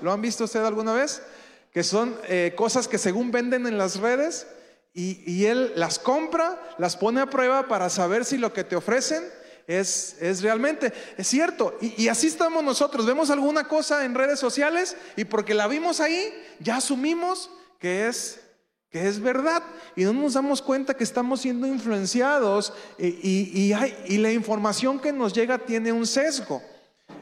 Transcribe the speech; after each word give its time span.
¿Lo 0.00 0.12
han 0.12 0.20
visto 0.20 0.44
usted 0.44 0.64
alguna 0.64 0.92
vez? 0.92 1.22
Que 1.72 1.82
son 1.82 2.16
eh, 2.24 2.52
cosas 2.56 2.88
que 2.88 2.98
según 2.98 3.30
venden 3.30 3.66
en 3.66 3.78
las 3.78 3.98
redes 4.00 4.46
y, 4.94 5.46
él 5.46 5.72
las 5.74 5.98
compra, 5.98 6.60
las 6.76 6.96
pone 6.96 7.20
a 7.20 7.30
prueba 7.30 7.66
para 7.66 7.88
saber 7.88 8.26
si 8.26 8.36
lo 8.36 8.52
que 8.52 8.62
te 8.62 8.76
ofrecen 8.76 9.22
es, 9.66 10.16
es 10.20 10.42
realmente, 10.42 10.92
es 11.16 11.26
cierto. 11.26 11.78
Y, 11.80 12.08
así 12.08 12.26
estamos 12.26 12.62
nosotros. 12.62 13.06
Vemos 13.06 13.30
alguna 13.30 13.68
cosa 13.68 14.04
en 14.04 14.14
redes 14.14 14.38
sociales 14.38 14.96
y 15.16 15.24
porque 15.24 15.54
la 15.54 15.66
vimos 15.66 16.00
ahí, 16.00 16.34
ya 16.60 16.76
asumimos 16.76 17.50
que 17.78 18.08
es 18.08 18.38
que 18.90 19.08
es 19.08 19.20
verdad 19.20 19.62
y 19.96 20.04
no 20.04 20.12
nos 20.12 20.34
damos 20.34 20.60
cuenta 20.60 20.92
que 20.92 21.04
estamos 21.04 21.40
siendo 21.40 21.66
influenciados 21.66 22.74
y, 22.98 23.72
y, 24.06 24.18
la 24.18 24.32
información 24.32 25.00
que 25.00 25.14
nos 25.14 25.32
llega 25.32 25.56
tiene 25.56 25.92
un 25.92 26.06
sesgo. 26.06 26.62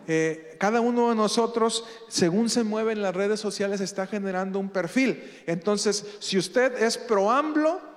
Eh, 0.07 0.57
cada 0.59 0.81
uno 0.81 1.11
de 1.11 1.15
nosotros, 1.15 1.85
según 2.09 2.51
se 2.51 2.65
mueve 2.65 2.93
en 2.93 3.03
las 3.03 3.15
redes 3.15 3.41
sociales, 3.41 3.81
está 3.81 4.07
generando 4.07 4.59
un 4.59 4.71
perfil. 4.71 5.23
Entonces, 5.47 6.05
si 6.19 6.39
usted 6.39 6.83
es 6.83 6.99
pro 6.99 7.31
AMLO, 7.31 7.90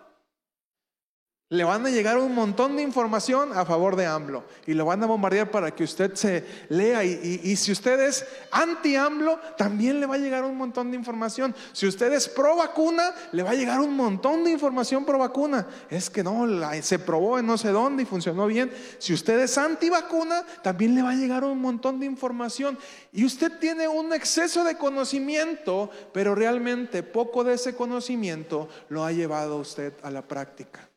le 1.53 1.63
van 1.63 1.85
a 1.85 1.91
llegar 1.91 2.17
un 2.17 2.33
montón 2.33 2.75
de 2.75 2.81
información 2.81 3.55
a 3.55 3.63
favor 3.63 3.95
de 3.95 4.07
AMLO 4.07 4.43
y 4.65 4.73
lo 4.73 4.85
van 4.85 5.03
a 5.03 5.05
bombardear 5.05 5.51
para 5.51 5.69
que 5.69 5.83
usted 5.83 6.15
se 6.15 6.43
lea. 6.69 7.03
Y, 7.03 7.55
si 7.57 7.71
usted 7.71 7.99
es 7.99 8.25
anti-AMLO, 8.49 9.39
también 9.55 9.99
le 9.99 10.07
va 10.07 10.15
a 10.15 10.17
llegar 10.17 10.43
un 10.45 10.57
montón 10.57 10.89
de 10.89 10.97
información. 10.97 11.53
Si 11.71 11.85
usted 11.85 12.11
es 12.11 12.27
pro 12.27 12.55
vacuna, 12.55 13.13
le 13.33 13.43
va 13.43 13.51
a 13.51 13.53
llegar 13.53 13.79
un 13.81 13.95
montón 13.95 14.43
de 14.43 14.49
información 14.49 15.05
pro 15.05 15.19
vacuna. 15.19 15.67
Es 15.91 16.09
que 16.09 16.23
no, 16.23 16.47
se 16.81 16.97
probó 16.97 17.37
en 17.37 17.45
no 17.45 17.55
sé 17.59 17.69
dónde 17.69 18.01
y 18.01 18.07
funcionó 18.07 18.47
bien. 18.47 18.71
Si 18.97 19.13
usted 19.13 19.39
es 19.39 19.55
anti 19.55 19.91
vacuna, 19.91 20.43
también 20.63 20.95
le 20.95 21.03
va 21.03 21.11
a 21.11 21.15
llegar 21.15 21.43
un 21.43 21.61
montón 21.61 21.99
de 21.99 22.07
información. 22.07 22.79
Y 23.11 23.25
usted 23.25 23.59
tiene 23.59 23.87
un 23.87 24.11
exceso 24.11 24.63
de 24.63 24.75
conocimiento, 24.75 25.91
pero 26.13 26.33
realmente 26.33 27.03
poco 27.03 27.43
de 27.43 27.53
ese 27.53 27.75
conocimiento 27.75 28.69
lo 28.89 29.05
ha 29.05 29.11
llevado 29.11 29.57
usted 29.57 29.93
a 30.01 30.09
la 30.09 30.23
práctica. 30.23 30.89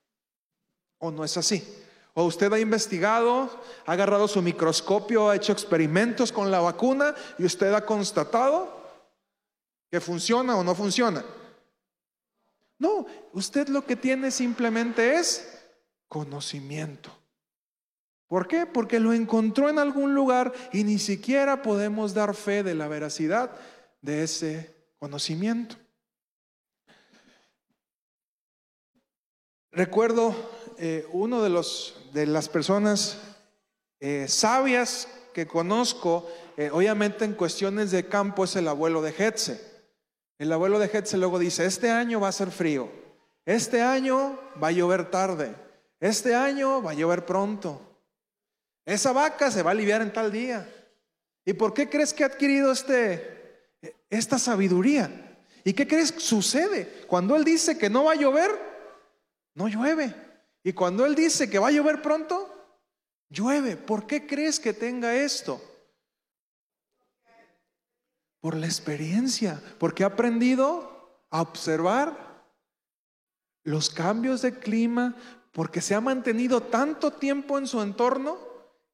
¿O 1.07 1.13
no 1.13 1.23
es 1.23 1.37
así? 1.37 1.63
¿O 2.15 2.25
usted 2.25 2.53
ha 2.53 2.59
investigado, 2.59 3.49
ha 3.87 3.93
agarrado 3.93 4.27
su 4.27 4.43
microscopio, 4.43 5.31
ha 5.31 5.37
hecho 5.37 5.53
experimentos 5.53 6.33
con 6.33 6.51
la 6.51 6.59
vacuna 6.59 7.15
y 7.39 7.45
usted 7.45 7.73
ha 7.73 7.87
constatado 7.87 8.77
que 9.89 10.01
funciona 10.01 10.57
o 10.57 10.65
no 10.65 10.75
funciona? 10.75 11.25
No, 12.81 13.07
usted 13.33 13.69
lo 13.69 13.87
que 13.87 13.95
tiene 13.95 14.33
simplemente 14.33 15.15
es 15.15 15.63
conocimiento. 16.09 17.17
¿Por 18.27 18.49
qué? 18.49 18.67
Porque 18.67 18.99
lo 18.99 19.13
encontró 19.13 19.69
en 19.69 19.79
algún 19.79 20.13
lugar 20.13 20.53
y 20.73 20.83
ni 20.83 20.99
siquiera 20.99 21.63
podemos 21.63 22.15
dar 22.15 22.35
fe 22.35 22.65
de 22.65 22.75
la 22.75 22.89
veracidad 22.89 23.53
de 24.03 24.25
ese 24.25 24.75
conocimiento. 24.99 25.77
Recuerdo 29.71 30.56
eh, 30.79 31.07
uno 31.13 31.43
de, 31.43 31.51
los, 31.51 31.97
de 32.13 32.27
las 32.27 32.49
personas 32.49 33.19
eh, 34.01 34.27
sabias 34.29 35.09
que 35.33 35.47
conozco, 35.47 36.31
eh, 36.57 36.71
obviamente 36.73 37.25
en 37.25 37.35
cuestiones 37.35 37.91
de 37.91 38.07
campo, 38.07 38.45
es 38.45 38.57
el 38.57 38.69
abuelo 38.69 39.03
de 39.03 39.11
Hetze. 39.11 39.61
El 40.39 40.53
abuelo 40.53 40.79
de 40.79 40.87
Hetze 40.87 41.17
luego 41.17 41.39
dice, 41.39 41.65
este 41.65 41.91
año 41.91 42.21
va 42.21 42.29
a 42.29 42.33
ser 42.33 42.51
frío, 42.51 42.91
este 43.45 43.81
año 43.83 44.39
va 44.63 44.69
a 44.69 44.73
llover 44.73 45.11
tarde, 45.11 45.55
este 46.01 46.35
año 46.35 46.83
va 46.83 46.91
a 46.91 46.95
llover 46.95 47.25
pronto, 47.25 47.81
esa 48.85 49.13
vaca 49.13 49.51
se 49.51 49.63
va 49.63 49.71
a 49.71 49.73
aliviar 49.73 50.03
en 50.03 50.13
tal 50.13 50.31
día. 50.31 50.69
¿Y 51.45 51.53
por 51.53 51.73
qué 51.73 51.89
crees 51.89 52.13
que 52.13 52.25
ha 52.25 52.27
adquirido 52.27 52.73
este, 52.73 53.71
esta 54.11 54.39
sabiduría? 54.39 55.39
¿Y 55.65 55.73
qué 55.73 55.87
crees 55.87 56.13
que 56.13 56.21
sucede? 56.21 57.05
Cuando 57.07 57.35
él 57.35 57.45
dice 57.45 57.79
que 57.79 57.89
no 57.89 58.05
va 58.05 58.13
a 58.13 58.17
llover, 58.17 58.51
no 59.55 59.69
llueve. 59.69 60.26
Y 60.67 60.73
cuando 60.73 61.07
Él 61.07 61.15
dice 61.15 61.49
que 61.49 61.61
va 61.61 61.69
a 61.69 61.71
llover 61.71 62.03
pronto, 62.03 62.53
llueve. 63.29 63.77
¿Por 63.77 64.05
qué 64.05 64.27
crees 64.27 64.59
que 64.59 64.73
tenga 64.73 65.15
esto? 65.15 65.63
Por 68.41 68.57
la 68.57 68.67
experiencia, 68.67 69.63
porque 69.79 70.03
ha 70.03 70.09
aprendido 70.09 71.23
a 71.31 71.41
observar 71.41 72.43
los 73.63 73.91
cambios 73.91 74.43
de 74.43 74.59
clima, 74.59 75.15
porque 75.53 75.81
se 75.81 75.95
ha 75.95 76.01
mantenido 76.01 76.61
tanto 76.61 77.13
tiempo 77.13 77.59
en 77.59 77.69
su 77.69 77.81
entorno 77.81 78.37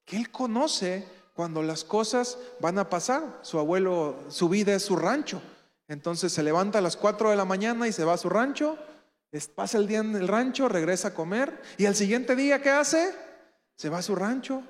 que 0.04 0.18
Él 0.18 0.30
conoce 0.30 1.08
cuando 1.32 1.62
las 1.62 1.84
cosas 1.84 2.36
van 2.60 2.78
a 2.78 2.91
pasar. 2.91 3.41
Su 3.41 3.58
abuelo, 3.58 4.18
su 4.28 4.50
vida 4.50 4.74
es 4.74 4.82
su 4.82 4.94
rancho. 4.94 5.41
Entonces 5.88 6.34
se 6.34 6.42
levanta 6.42 6.80
a 6.80 6.82
las 6.82 6.98
4 6.98 7.30
de 7.30 7.36
la 7.36 7.47
mañana 7.47 7.88
y 7.88 7.92
se 7.92 8.04
va 8.04 8.12
a 8.12 8.18
su 8.18 8.28
rancho 8.28 8.76
pasa 9.54 9.78
el 9.78 9.87
día 9.87 9.98
en 9.98 10.15
el 10.15 10.28
rancho, 10.28 10.69
regresa 10.69 11.09
a 11.09 11.15
comer 11.15 11.60
y 11.78 11.87
al 11.87 11.94
siguiente 11.94 12.37
día, 12.37 12.60
¿qué 12.60 12.70
hace? 12.70 13.15
Se 13.76 13.88
va 13.88 13.98
a 13.98 14.03
su 14.03 14.15
rancho 14.15 14.62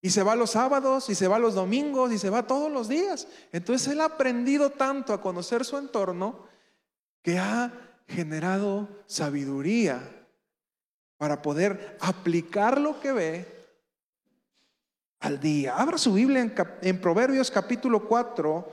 y 0.00 0.10
se 0.10 0.22
va 0.22 0.36
los 0.36 0.50
sábados 0.50 1.08
y 1.10 1.14
se 1.14 1.28
va 1.28 1.38
los 1.38 1.54
domingos 1.54 2.12
y 2.12 2.18
se 2.18 2.30
va 2.30 2.46
todos 2.46 2.70
los 2.70 2.88
días. 2.88 3.28
Entonces 3.52 3.88
él 3.88 4.00
ha 4.00 4.06
aprendido 4.06 4.70
tanto 4.70 5.12
a 5.12 5.20
conocer 5.20 5.64
su 5.64 5.78
entorno 5.78 6.46
que 7.22 7.38
ha 7.38 7.72
generado 8.08 8.88
sabiduría 9.06 10.26
para 11.16 11.42
poder 11.42 11.96
aplicar 12.00 12.80
lo 12.80 13.00
que 13.00 13.12
ve 13.12 13.58
al 15.20 15.40
día. 15.40 15.76
Abra 15.76 15.98
su 15.98 16.14
Biblia 16.14 16.52
en, 16.82 17.00
Proverbios 17.00 17.50
capítulo 17.50 18.08
4, 18.08 18.72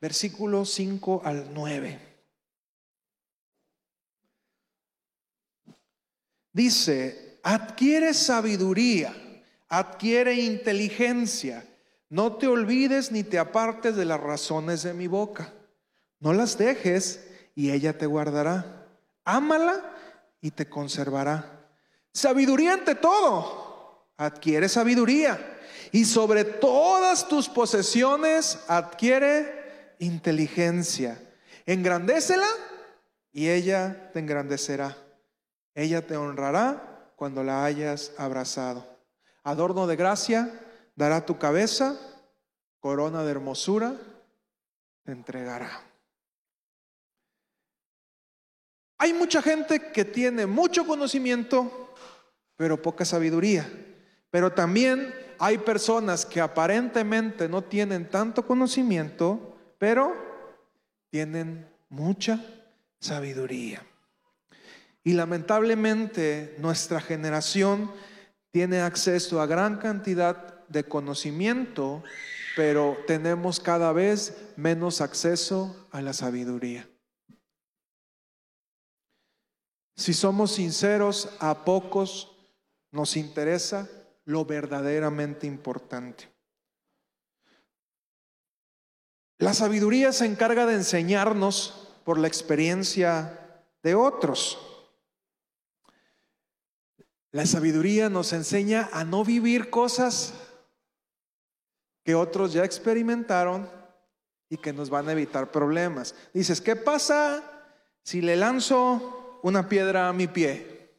versículos 0.00 0.70
5 0.72 1.22
al 1.24 1.52
9. 1.52 2.11
Dice, 6.52 7.38
adquiere 7.42 8.14
sabiduría, 8.14 9.14
adquiere 9.68 10.34
inteligencia, 10.34 11.64
no 12.12 12.36
te 12.36 12.46
olvides 12.46 13.10
ni 13.10 13.22
te 13.22 13.38
apartes 13.38 13.96
de 13.96 14.04
las 14.04 14.20
razones 14.20 14.82
de 14.82 14.92
mi 14.92 15.06
boca. 15.06 15.50
No 16.20 16.34
las 16.34 16.58
dejes 16.58 17.26
y 17.54 17.70
ella 17.70 17.96
te 17.96 18.04
guardará. 18.04 18.86
Ámala 19.24 19.82
y 20.42 20.50
te 20.50 20.68
conservará. 20.68 21.70
Sabiduría 22.12 22.74
ante 22.74 22.96
todo. 22.96 24.10
Adquiere 24.18 24.68
sabiduría. 24.68 25.58
Y 25.90 26.04
sobre 26.04 26.44
todas 26.44 27.28
tus 27.28 27.48
posesiones 27.48 28.58
adquiere 28.68 29.94
inteligencia. 29.98 31.18
Engrandécela 31.64 32.48
y 33.32 33.48
ella 33.48 34.10
te 34.12 34.18
engrandecerá. 34.18 34.98
Ella 35.74 36.06
te 36.06 36.16
honrará 36.16 37.12
cuando 37.16 37.42
la 37.42 37.64
hayas 37.64 38.12
abrazado. 38.18 38.86
Adorno 39.42 39.86
de 39.86 39.96
gracia 39.96 40.52
dará 40.94 41.24
tu 41.24 41.38
cabeza, 41.38 41.98
corona 42.80 43.22
de 43.22 43.30
hermosura 43.30 43.96
te 45.04 45.12
entregará. 45.12 45.82
Hay 48.98 49.12
mucha 49.12 49.42
gente 49.42 49.90
que 49.90 50.04
tiene 50.04 50.46
mucho 50.46 50.86
conocimiento, 50.86 51.92
pero 52.56 52.80
poca 52.80 53.04
sabiduría. 53.04 53.68
Pero 54.30 54.52
también 54.52 55.12
hay 55.38 55.58
personas 55.58 56.24
que 56.24 56.40
aparentemente 56.40 57.48
no 57.48 57.62
tienen 57.62 58.08
tanto 58.08 58.46
conocimiento, 58.46 59.56
pero 59.78 60.14
tienen 61.10 61.68
mucha 61.88 62.40
sabiduría. 63.00 63.84
Y 65.04 65.14
lamentablemente 65.14 66.54
nuestra 66.58 67.00
generación 67.00 67.90
tiene 68.52 68.80
acceso 68.80 69.40
a 69.40 69.46
gran 69.46 69.78
cantidad 69.78 70.66
de 70.68 70.84
conocimiento, 70.84 72.02
pero 72.56 72.96
tenemos 73.06 73.60
cada 73.60 73.92
vez 73.92 74.36
menos 74.56 75.00
acceso 75.00 75.88
a 75.90 76.02
la 76.02 76.12
sabiduría. 76.12 76.88
Si 79.96 80.14
somos 80.14 80.52
sinceros, 80.52 81.30
a 81.40 81.64
pocos 81.64 82.36
nos 82.90 83.16
interesa 83.16 83.88
lo 84.24 84.44
verdaderamente 84.44 85.46
importante. 85.46 86.28
La 89.38 89.54
sabiduría 89.54 90.12
se 90.12 90.26
encarga 90.26 90.66
de 90.66 90.74
enseñarnos 90.74 91.88
por 92.04 92.18
la 92.18 92.28
experiencia 92.28 93.64
de 93.82 93.94
otros. 93.94 94.71
La 97.32 97.46
sabiduría 97.46 98.10
nos 98.10 98.32
enseña 98.34 98.90
a 98.92 99.04
no 99.04 99.24
vivir 99.24 99.70
cosas 99.70 100.34
que 102.04 102.14
otros 102.14 102.52
ya 102.52 102.64
experimentaron 102.64 103.68
y 104.50 104.58
que 104.58 104.74
nos 104.74 104.90
van 104.90 105.08
a 105.08 105.12
evitar 105.12 105.50
problemas. 105.50 106.14
Dices, 106.34 106.60
¿qué 106.60 106.76
pasa 106.76 107.42
si 108.02 108.20
le 108.20 108.36
lanzo 108.36 109.40
una 109.42 109.66
piedra 109.66 110.08
a 110.08 110.12
mi 110.12 110.26
pie? 110.26 110.94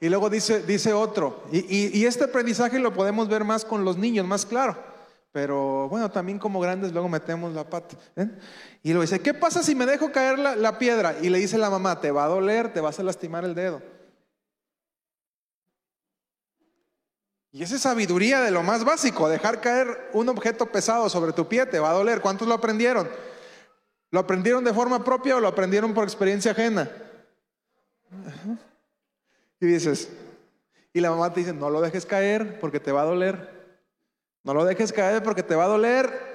Y 0.00 0.10
luego 0.10 0.28
dice, 0.28 0.92
otro, 0.92 1.44
y 1.50 2.04
este 2.04 2.24
aprendizaje 2.24 2.78
lo 2.78 2.92
podemos 2.92 3.26
ver 3.28 3.42
más 3.42 3.64
con 3.64 3.86
los 3.86 3.96
niños, 3.96 4.26
más 4.26 4.44
claro. 4.44 4.93
Pero 5.34 5.88
bueno, 5.88 6.12
también 6.12 6.38
como 6.38 6.60
grandes 6.60 6.92
luego 6.92 7.08
metemos 7.08 7.52
la 7.52 7.68
pata. 7.68 7.96
¿eh? 8.14 8.30
Y 8.84 8.92
lo 8.92 9.00
dice, 9.00 9.18
¿qué 9.18 9.34
pasa 9.34 9.64
si 9.64 9.74
me 9.74 9.84
dejo 9.84 10.12
caer 10.12 10.38
la, 10.38 10.54
la 10.54 10.78
piedra? 10.78 11.16
Y 11.20 11.28
le 11.28 11.38
dice 11.38 11.58
la 11.58 11.70
mamá, 11.70 12.00
te 12.00 12.12
va 12.12 12.22
a 12.22 12.28
doler, 12.28 12.72
te 12.72 12.80
vas 12.80 13.00
a 13.00 13.02
lastimar 13.02 13.44
el 13.44 13.56
dedo. 13.56 13.82
Y 17.50 17.64
esa 17.64 17.74
es 17.74 17.82
sabiduría 17.82 18.42
de 18.42 18.52
lo 18.52 18.62
más 18.62 18.84
básico, 18.84 19.28
dejar 19.28 19.60
caer 19.60 20.08
un 20.12 20.28
objeto 20.28 20.66
pesado 20.66 21.08
sobre 21.08 21.32
tu 21.32 21.48
pie 21.48 21.66
te 21.66 21.80
va 21.80 21.90
a 21.90 21.94
doler. 21.94 22.20
¿Cuántos 22.20 22.46
lo 22.46 22.54
aprendieron? 22.54 23.10
¿Lo 24.12 24.20
aprendieron 24.20 24.62
de 24.62 24.72
forma 24.72 25.02
propia 25.02 25.34
o 25.34 25.40
lo 25.40 25.48
aprendieron 25.48 25.94
por 25.94 26.04
experiencia 26.04 26.52
ajena? 26.52 26.88
Y 29.58 29.66
dices, 29.66 30.10
y 30.92 31.00
la 31.00 31.10
mamá 31.10 31.32
te 31.32 31.40
dice, 31.40 31.52
no 31.52 31.70
lo 31.70 31.80
dejes 31.80 32.06
caer 32.06 32.60
porque 32.60 32.78
te 32.78 32.92
va 32.92 33.02
a 33.02 33.06
doler. 33.06 33.63
No 34.44 34.54
lo 34.54 34.64
dejes 34.64 34.92
caer 34.92 35.22
porque 35.22 35.42
te 35.42 35.56
va 35.56 35.64
a 35.64 35.68
doler. 35.68 36.34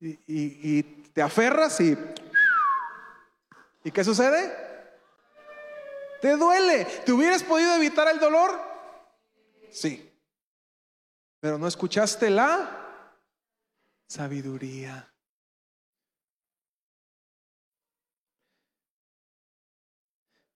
Y, 0.00 0.18
y 0.26 0.82
te 1.12 1.22
aferras 1.22 1.80
y... 1.80 1.98
¿Y 3.82 3.90
qué 3.90 4.04
sucede? 4.04 4.54
Te 6.22 6.36
duele. 6.36 6.84
¿Te 7.04 7.12
hubieras 7.12 7.42
podido 7.42 7.74
evitar 7.74 8.06
el 8.08 8.20
dolor? 8.20 8.60
Sí 9.70 10.10
pero 11.44 11.58
no 11.58 11.66
escuchaste 11.66 12.30
la 12.30 13.04
sabiduría. 14.06 15.12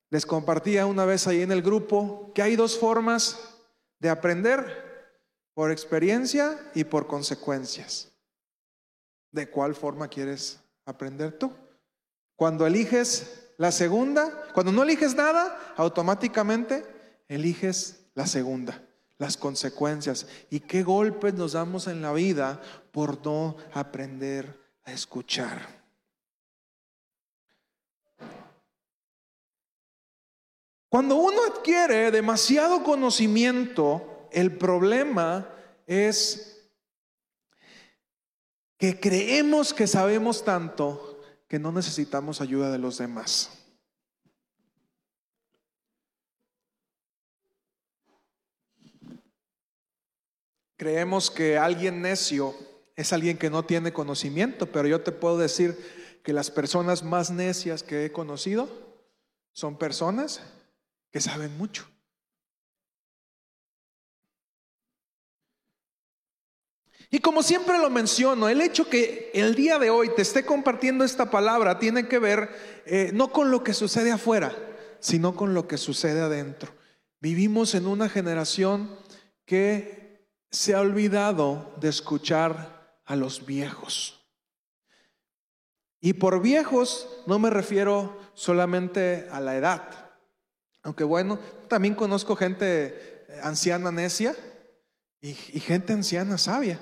Les 0.08 0.24
compartía 0.24 0.86
una 0.86 1.04
vez 1.04 1.26
ahí 1.26 1.42
en 1.42 1.52
el 1.52 1.60
grupo 1.60 2.32
que 2.34 2.40
hay 2.40 2.56
dos 2.56 2.78
formas 2.78 3.38
de 3.98 4.08
aprender, 4.08 4.88
por 5.58 5.72
experiencia 5.72 6.56
y 6.72 6.84
por 6.84 7.08
consecuencias. 7.08 8.12
¿De 9.32 9.50
cuál 9.50 9.75
forma 9.75 10.06
quieres 10.06 10.60
aprender 10.84 11.37
tú? 11.37 11.50
Cuando 12.37 12.64
eliges 12.64 13.50
la 13.56 13.72
segunda, 13.72 14.52
cuando 14.55 14.70
no 14.70 14.84
eliges 14.84 15.16
nada, 15.16 15.75
automáticamente 15.76 16.87
eliges 17.26 18.05
la 18.14 18.28
segunda 18.28 18.81
las 19.19 19.37
consecuencias 19.37 20.28
y 20.49 20.60
qué 20.60 20.84
golpes 20.84 21.34
nos 21.34 21.55
damos 21.55 21.88
en 21.88 22.02
la 22.02 22.12
vida 22.12 22.62
por 22.93 23.26
no 23.26 23.56
aprender 23.75 24.62
a 24.84 24.93
escuchar. 24.93 25.66
Cuando 30.88 31.16
uno 31.16 31.40
adquiere 31.52 32.12
demasiado 32.12 32.84
conocimiento, 32.84 34.17
el 34.32 34.56
problema 34.56 35.48
es 35.86 36.70
que 38.78 38.98
creemos 39.00 39.75
que 39.75 39.86
sabemos 39.86 40.44
tanto 40.44 41.20
que 41.48 41.58
no 41.58 41.72
necesitamos 41.72 42.40
ayuda 42.40 42.70
de 42.70 42.78
los 42.78 42.98
demás. 42.98 43.50
Creemos 50.76 51.30
que 51.30 51.58
alguien 51.58 52.02
necio 52.02 52.54
es 52.94 53.12
alguien 53.12 53.36
que 53.36 53.50
no 53.50 53.64
tiene 53.64 53.92
conocimiento, 53.92 54.70
pero 54.70 54.86
yo 54.86 55.00
te 55.02 55.10
puedo 55.10 55.38
decir 55.38 55.76
que 56.22 56.32
las 56.32 56.50
personas 56.50 57.02
más 57.02 57.30
necias 57.30 57.82
que 57.82 58.04
he 58.04 58.12
conocido 58.12 58.69
son 59.52 59.76
personas 59.76 60.40
que 61.10 61.20
saben 61.20 61.56
mucho. 61.58 61.88
Y 67.10 67.20
como 67.20 67.43
siempre 67.43 67.78
lo 67.78 67.88
menciono, 67.88 68.49
el 68.49 68.60
hecho 68.60 68.88
que 68.88 69.31
el 69.32 69.55
día 69.55 69.78
de 69.78 69.88
hoy 69.88 70.10
te 70.14 70.22
esté 70.22 70.44
compartiendo 70.44 71.05
esta 71.05 71.31
palabra 71.31 71.78
tiene 71.78 72.06
que 72.06 72.19
ver 72.19 72.50
eh, 72.84 73.10
no 73.14 73.32
con 73.32 73.50
lo 73.50 73.64
que 73.64 73.72
sucede 73.72 74.12
afuera, 74.12 74.55
sino 75.00 75.34
con 75.34 75.55
lo 75.55 75.66
que 75.66 75.78
sucede 75.78 76.20
adentro. 76.20 76.72
Vivimos 77.20 77.75
en 77.75 77.87
una 77.87 78.08
generación 78.08 78.94
que 79.46 80.26
se 80.50 80.75
ha 80.75 80.81
olvidado 80.81 81.75
de 81.81 81.88
escuchar 81.88 83.00
a 83.06 83.16
los 83.16 83.46
viejos. 83.46 84.26
Y 86.00 86.12
por 86.12 86.40
viejos 86.40 87.08
no 87.26 87.38
me 87.38 87.50
refiero 87.50 88.19
solamente 88.34 89.26
a 89.32 89.40
la 89.40 89.56
edad, 89.56 90.11
aunque 90.82 91.04
bueno, 91.04 91.38
también 91.69 91.94
conozco 91.94 92.37
gente 92.37 93.26
anciana 93.43 93.90
necia 93.90 94.34
y, 95.20 95.34
gente 95.34 95.93
anciana 95.93 96.38
sabia. 96.38 96.78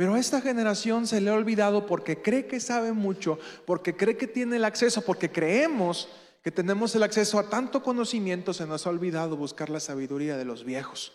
Pero 0.00 0.14
a 0.14 0.18
esta 0.18 0.40
generación 0.40 1.06
se 1.06 1.20
le 1.20 1.28
ha 1.28 1.34
olvidado 1.34 1.84
porque 1.84 2.22
cree 2.22 2.46
que 2.46 2.58
sabe 2.58 2.94
mucho, 2.94 3.38
porque 3.66 3.98
cree 3.98 4.16
que 4.16 4.26
tiene 4.26 4.56
el 4.56 4.64
acceso, 4.64 5.02
porque 5.02 5.30
creemos 5.30 6.08
que 6.42 6.50
tenemos 6.50 6.94
el 6.94 7.02
acceso 7.02 7.38
a 7.38 7.50
tanto 7.50 7.82
conocimiento, 7.82 8.54
se 8.54 8.66
nos 8.66 8.86
ha 8.86 8.88
olvidado 8.88 9.36
buscar 9.36 9.68
la 9.68 9.78
sabiduría 9.78 10.38
de 10.38 10.46
los 10.46 10.64
viejos. 10.64 11.12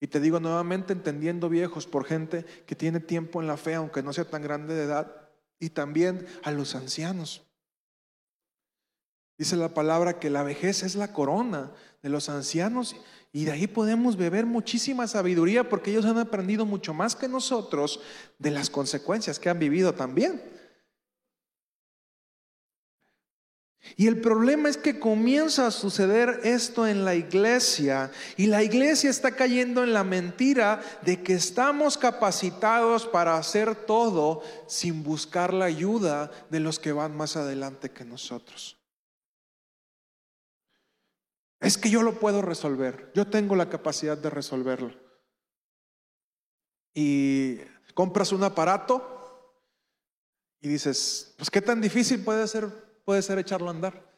Y 0.00 0.06
te 0.06 0.20
digo 0.20 0.40
nuevamente, 0.40 0.94
entendiendo 0.94 1.50
viejos 1.50 1.86
por 1.86 2.06
gente 2.06 2.46
que 2.64 2.74
tiene 2.74 2.98
tiempo 2.98 3.42
en 3.42 3.46
la 3.46 3.58
fe, 3.58 3.74
aunque 3.74 4.02
no 4.02 4.14
sea 4.14 4.24
tan 4.24 4.40
grande 4.40 4.74
de 4.74 4.84
edad, 4.84 5.28
y 5.58 5.68
también 5.68 6.26
a 6.42 6.52
los 6.52 6.74
ancianos. 6.74 7.42
Dice 9.36 9.56
la 9.56 9.74
palabra 9.74 10.18
que 10.18 10.30
la 10.30 10.42
vejez 10.44 10.82
es 10.82 10.94
la 10.94 11.12
corona 11.12 11.72
de 12.02 12.08
los 12.08 12.30
ancianos 12.30 12.96
y 13.32 13.44
de 13.44 13.52
ahí 13.52 13.66
podemos 13.68 14.16
beber 14.16 14.44
muchísima 14.44 15.06
sabiduría 15.06 15.68
porque 15.68 15.90
ellos 15.90 16.04
han 16.04 16.18
aprendido 16.18 16.66
mucho 16.66 16.92
más 16.92 17.14
que 17.14 17.28
nosotros 17.28 18.00
de 18.38 18.50
las 18.50 18.70
consecuencias 18.70 19.38
que 19.38 19.48
han 19.48 19.58
vivido 19.58 19.94
también. 19.94 20.42
Y 23.96 24.06
el 24.06 24.20
problema 24.20 24.68
es 24.68 24.76
que 24.76 24.98
comienza 24.98 25.66
a 25.66 25.70
suceder 25.70 26.40
esto 26.44 26.86
en 26.86 27.04
la 27.04 27.14
iglesia 27.14 28.10
y 28.36 28.46
la 28.46 28.62
iglesia 28.62 29.10
está 29.10 29.32
cayendo 29.32 29.82
en 29.82 29.92
la 29.92 30.04
mentira 30.04 30.80
de 31.02 31.22
que 31.22 31.34
estamos 31.34 31.96
capacitados 31.96 33.06
para 33.06 33.36
hacer 33.36 33.74
todo 33.74 34.42
sin 34.66 35.02
buscar 35.02 35.54
la 35.54 35.64
ayuda 35.64 36.30
de 36.50 36.60
los 36.60 36.78
que 36.78 36.92
van 36.92 37.16
más 37.16 37.36
adelante 37.36 37.90
que 37.90 38.04
nosotros. 38.04 38.79
Es 41.60 41.76
que 41.76 41.90
yo 41.90 42.02
lo 42.02 42.18
puedo 42.18 42.42
resolver, 42.42 43.12
yo 43.14 43.26
tengo 43.26 43.54
la 43.54 43.68
capacidad 43.68 44.16
de 44.16 44.30
resolverlo. 44.30 44.94
Y 46.94 47.58
compras 47.94 48.32
un 48.32 48.42
aparato 48.42 49.54
y 50.60 50.68
dices, 50.68 51.34
pues 51.36 51.50
qué 51.50 51.60
tan 51.60 51.80
difícil 51.80 52.24
puede 52.24 52.46
ser 52.48 52.90
puede 53.10 53.22
ser 53.22 53.38
echarlo 53.38 53.66
a 53.66 53.70
andar. 53.70 54.08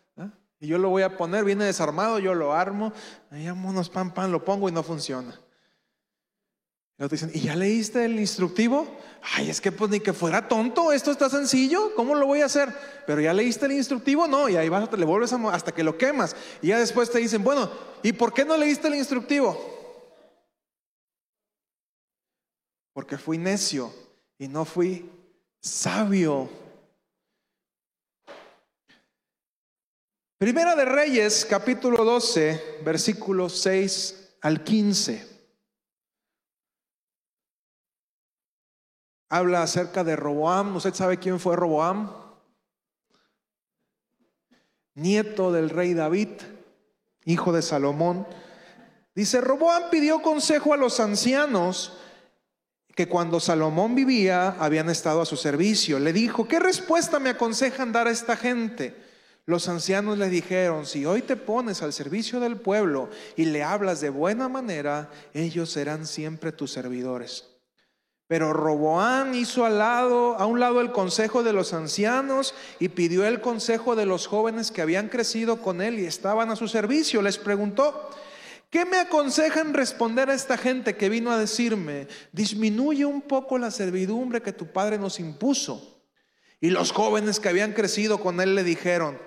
Y 0.61 0.67
yo 0.67 0.77
lo 0.77 0.91
voy 0.91 1.03
a 1.03 1.17
poner, 1.17 1.45
viene 1.45 1.65
desarmado, 1.65 2.19
yo 2.19 2.35
lo 2.35 2.53
armo, 2.53 2.93
ahí 3.31 3.47
vámonos, 3.47 3.89
pan, 3.89 4.13
pan, 4.13 4.31
lo 4.31 4.45
pongo 4.45 4.69
y 4.69 4.73
no 4.73 4.83
funciona. 4.83 5.41
Y 6.99 7.09
dicen, 7.09 7.31
¿y 7.35 7.41
ya 7.41 7.57
leíste 7.57 8.05
el 8.05 8.19
instructivo? 8.21 8.87
Ay, 9.23 9.51
es 9.51 9.61
que 9.61 9.73
pues 9.73 9.91
ni 9.91 10.01
que 10.01 10.13
fuera 10.13 10.47
tonto, 10.47 10.93
esto 10.93 11.11
está 11.11 11.29
sencillo, 11.31 11.95
¿cómo 11.95 12.15
lo 12.15 12.27
voy 12.27 12.43
a 12.43 12.47
hacer? 12.47 12.73
Pero 13.07 13.21
ya 13.21 13.33
leíste 13.33 13.67
el 13.67 13.73
instructivo, 13.73 14.29
no, 14.29 14.49
y 14.49 14.57
ahí 14.57 14.69
vas, 14.69 14.91
le 14.93 15.05
vuelves 15.05 15.33
a, 15.33 15.37
hasta 15.53 15.73
que 15.73 15.83
lo 15.83 15.97
quemas. 15.97 16.37
Y 16.61 16.69
ya 16.69 16.79
después 16.79 17.11
te 17.11 17.19
dicen, 17.19 17.43
bueno, 17.43 17.71
¿y 18.03 18.13
por 18.13 18.33
qué 18.33 18.45
no 18.45 18.57
leíste 18.57 18.89
el 18.89 18.95
instructivo? 18.95 19.59
Porque 22.93 23.17
fui 23.17 23.39
necio 23.39 23.93
y 24.39 24.49
no 24.49 24.65
fui 24.65 25.09
sabio. 25.61 26.49
Primera 30.39 30.75
de 30.75 30.85
Reyes, 30.85 31.47
capítulo 31.49 32.05
12, 32.05 32.81
versículos 32.85 33.61
6 33.61 34.37
al 34.43 34.63
15. 34.63 35.32
Habla 39.33 39.63
acerca 39.63 40.05
de 40.05 40.15
Roboam. 40.15 40.77
¿Usted 40.77 40.93
sabe 40.93 41.17
quién 41.17 41.41
fue 41.41 41.57
Roboam? 41.57 42.13
Nieto 44.95 45.51
del 45.51 45.71
rey 45.71 45.95
David, 45.95 46.29
hijo 47.25 47.51
de 47.51 47.63
Salomón. 47.63 48.27
Dice, 49.15 49.41
Roboam 49.41 49.85
pidió 49.91 50.21
consejo 50.21 50.75
a 50.75 50.77
los 50.77 51.01
ancianos 51.01 51.95
que 52.95 53.09
cuando 53.09 53.41
Salomón 53.41 53.95
vivía 53.95 54.51
habían 54.59 54.91
estado 54.91 55.23
a 55.23 55.25
su 55.25 55.39
servicio. 55.39 55.99
Le 55.99 56.13
dijo, 56.13 56.47
¿qué 56.47 56.61
respuesta 56.61 57.19
me 57.19 57.31
aconsejan 57.31 57.91
dar 57.91 58.09
a 58.09 58.11
esta 58.11 58.37
gente? 58.37 58.95
Los 59.47 59.67
ancianos 59.67 60.19
le 60.19 60.29
dijeron, 60.29 60.85
si 60.85 61.07
hoy 61.07 61.23
te 61.23 61.37
pones 61.37 61.81
al 61.81 61.95
servicio 61.95 62.39
del 62.39 62.59
pueblo 62.59 63.09
y 63.35 63.47
le 63.47 63.63
hablas 63.63 64.03
de 64.03 64.11
buena 64.11 64.51
manera, 64.51 65.11
ellos 65.33 65.71
serán 65.71 66.07
siempre 66.07 66.53
tus 66.53 66.71
servidores. 66.71 67.52
Pero 68.33 68.55
Roboán 68.55 69.35
hizo 69.35 69.67
al 69.67 69.77
lado, 69.77 70.39
a 70.39 70.47
un 70.47 70.59
lado 70.59 70.81
el 70.81 70.91
consejo 70.91 71.43
de 71.43 71.53
los 71.53 71.75
ancianos 71.75 72.55
y 72.81 72.89
pidió 72.89 73.27
el 73.27 73.43
consejo 73.43 73.95
de 73.95 74.07
los 74.07 74.27
jóvenes 74.27 74.71
que 74.71 74.81
habían 74.81 75.11
crecido 75.11 75.61
con 75.61 75.83
él 75.83 75.99
y 75.99 76.07
estaban 76.07 76.51
a 76.51 76.57
su 76.57 76.67
servicio. 76.67 77.21
Les 77.21 77.37
preguntó, 77.37 78.09
¿Qué 78.71 78.87
me 78.87 78.97
aconsejan 78.97 79.75
responder 79.75 80.31
a 80.31 80.35
esta 80.35 80.57
gente 80.57 80.97
que 80.97 81.11
vino 81.11 81.31
a 81.31 81.37
decirme, 81.37 82.09
disminuye 82.33 83.05
un 83.05 83.21
poco 83.21 83.59
la 83.59 83.71
servidumbre 83.71 84.41
que 84.41 84.55
tu 84.55 84.73
padre 84.73 84.97
nos 84.97 85.21
impuso? 85.21 86.01
Y 86.59 86.71
los 86.71 86.91
jóvenes 86.91 87.39
que 87.39 87.51
habían 87.51 87.75
crecido 87.75 88.19
con 88.19 88.41
él 88.41 88.55
le 88.55 88.65
dijeron, 88.65 89.19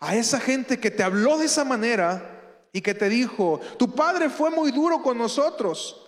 a 0.00 0.16
esa 0.16 0.40
gente 0.40 0.80
que 0.80 0.90
te 0.90 1.02
habló 1.02 1.36
de 1.36 1.44
esa 1.44 1.66
manera 1.66 2.64
y 2.72 2.80
que 2.80 2.94
te 2.94 3.10
dijo, 3.10 3.60
tu 3.78 3.94
padre 3.94 4.30
fue 4.30 4.48
muy 4.48 4.70
duro 4.70 5.02
con 5.02 5.18
nosotros, 5.18 6.05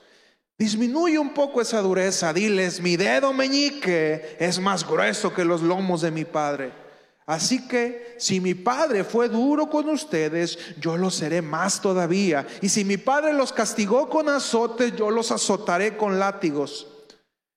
disminuye 0.59 1.19
un 1.19 1.33
poco 1.33 1.61
esa 1.61 1.81
dureza, 1.81 2.33
diles, 2.33 2.81
mi 2.81 2.97
dedo 2.97 3.33
meñique 3.33 4.37
es 4.41 4.59
más 4.59 4.87
grueso 4.87 5.33
que 5.33 5.45
los 5.45 5.63
lomos 5.63 6.01
de 6.01 6.11
mi 6.11 6.25
padre. 6.25 6.73
Así 7.27 7.69
que 7.69 8.17
si 8.19 8.41
mi 8.41 8.55
padre 8.55 9.05
fue 9.05 9.29
duro 9.29 9.69
con 9.69 9.89
ustedes, 9.91 10.59
yo 10.79 10.97
lo 10.97 11.11
seré 11.11 11.43
más 11.43 11.81
todavía. 11.81 12.47
Y 12.63 12.71
si 12.71 12.85
mi 12.85 12.97
padre 12.97 13.35
los 13.35 13.53
castigó 13.53 14.09
con 14.09 14.29
azotes, 14.29 14.97
yo 14.97 15.11
los 15.11 15.31
azotaré 15.31 15.97
con 15.97 16.19
látigos. 16.19 16.89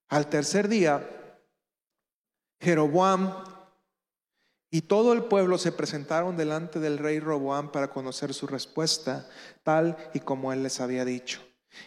Al 0.10 0.28
tercer 0.28 0.68
día, 0.68 1.10
Jeroboam 2.60 3.34
y 4.70 4.82
todo 4.82 5.14
el 5.14 5.24
pueblo 5.24 5.58
se 5.58 5.72
presentaron 5.72 6.38
delante 6.38 6.80
del 6.80 6.98
rey 6.98 7.20
Roboam 7.20 7.72
para 7.72 7.90
conocer 7.90 8.34
su 8.34 8.48
respuesta, 8.48 9.28
tal 9.64 9.98
y 10.14 10.20
como 10.20 10.54
él 10.54 10.64
les 10.64 10.80
había 10.80 11.04
dicho. 11.04 11.42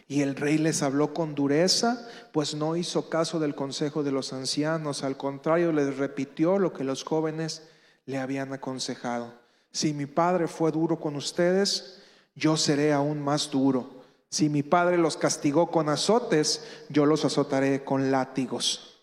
Y 0.08 0.22
el 0.22 0.36
rey 0.36 0.58
les 0.58 0.82
habló 0.82 1.12
con 1.14 1.34
dureza, 1.34 2.08
pues 2.32 2.54
no 2.54 2.76
hizo 2.76 3.08
caso 3.08 3.38
del 3.38 3.54
consejo 3.54 4.02
de 4.02 4.12
los 4.12 4.32
ancianos, 4.32 5.04
al 5.04 5.16
contrario 5.16 5.72
les 5.72 5.96
repitió 5.96 6.58
lo 6.58 6.72
que 6.72 6.84
los 6.84 7.04
jóvenes 7.04 7.62
le 8.06 8.18
habían 8.18 8.52
aconsejado. 8.52 9.34
Si 9.70 9.92
mi 9.92 10.06
padre 10.06 10.46
fue 10.46 10.70
duro 10.72 11.00
con 11.00 11.16
ustedes, 11.16 12.02
yo 12.34 12.56
seré 12.56 12.92
aún 12.92 13.22
más 13.22 13.50
duro. 13.50 14.02
Si 14.30 14.48
mi 14.48 14.62
padre 14.62 14.98
los 14.98 15.16
castigó 15.16 15.70
con 15.70 15.88
azotes, 15.88 16.64
yo 16.88 17.06
los 17.06 17.24
azotaré 17.24 17.84
con 17.84 18.10
látigos. 18.10 19.00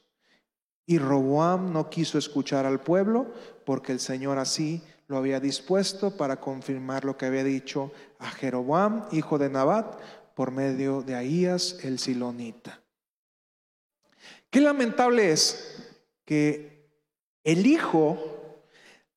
Y 0.86 0.98
Roboam 0.98 1.72
no 1.72 1.90
quiso 1.90 2.18
escuchar 2.18 2.66
al 2.66 2.82
pueblo, 2.82 3.28
porque 3.66 3.92
el 3.92 4.00
Señor 4.00 4.38
así 4.38 4.84
lo 5.08 5.18
había 5.18 5.40
dispuesto 5.40 6.12
para 6.18 6.40
confirmar 6.40 7.06
lo 7.06 7.18
que 7.18 7.26
había 7.26 7.44
dicho 7.44 7.92
a 8.20 8.30
Jeroboam, 8.30 9.06
hijo 9.12 9.38
de 9.38 9.50
Nabat, 9.50 10.00
por 10.42 10.50
medio 10.50 11.04
de 11.04 11.14
Ahías 11.14 11.78
el 11.84 12.00
Silonita. 12.00 12.82
Qué 14.50 14.60
lamentable 14.60 15.32
es 15.32 15.88
que 16.26 16.90
el 17.44 17.68
hijo 17.68 18.66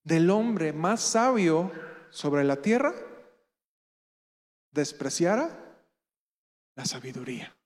del 0.03 0.29
hombre 0.29 0.75
más 0.75 1.01
sabio 1.01 1.73
sobre 2.11 2.45
la 2.45 2.57
tierra 2.57 2.95
despreciara 4.71 5.49
la 6.75 6.85
sabiduría. 6.85 7.57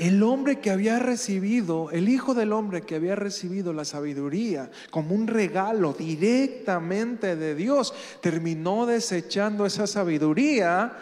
El 0.00 0.22
hombre 0.22 0.60
que 0.60 0.70
había 0.70 0.98
recibido, 0.98 1.90
el 1.90 2.08
hijo 2.08 2.32
del 2.32 2.54
hombre 2.54 2.80
que 2.80 2.94
había 2.94 3.16
recibido 3.16 3.74
la 3.74 3.84
sabiduría 3.84 4.70
como 4.90 5.14
un 5.14 5.26
regalo 5.26 5.92
directamente 5.92 7.36
de 7.36 7.54
Dios, 7.54 7.92
terminó 8.22 8.86
desechando 8.86 9.66
esa 9.66 9.86
sabiduría 9.86 10.96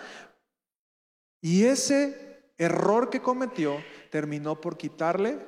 y 1.40 1.62
ese 1.62 2.50
error 2.58 3.08
que 3.08 3.22
cometió 3.22 3.76
terminó 4.10 4.60
por 4.60 4.76
quitarle 4.76 5.38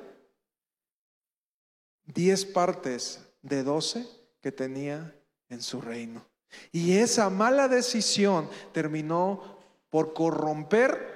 diez 2.05 2.45
partes 2.45 3.19
de 3.41 3.63
doce 3.63 4.07
que 4.39 4.53
tenía 4.53 5.13
en 5.49 5.61
su 5.61 5.81
reino. 5.81 6.25
Y 6.71 6.93
esa 6.93 7.29
mala 7.29 7.67
decisión 7.67 8.49
terminó 8.71 9.59
por 9.89 10.13
corromper 10.13 11.10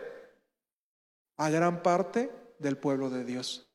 a 1.38 1.50
gran 1.50 1.84
parte 1.84 2.32
del 2.60 2.78
pueblo 2.78 3.10
de 3.10 3.24
Dios. 3.26 3.70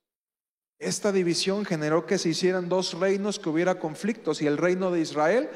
Esta 0.78 1.12
división 1.12 1.64
generó 1.64 2.06
que 2.06 2.18
se 2.18 2.30
hicieran 2.30 2.68
dos 2.68 2.98
reinos, 2.98 3.38
que 3.38 3.48
hubiera 3.50 3.78
conflictos 3.78 4.40
y 4.40 4.46
el 4.46 4.56
reino 4.56 4.90
de 4.90 5.00
Israel 5.00 5.50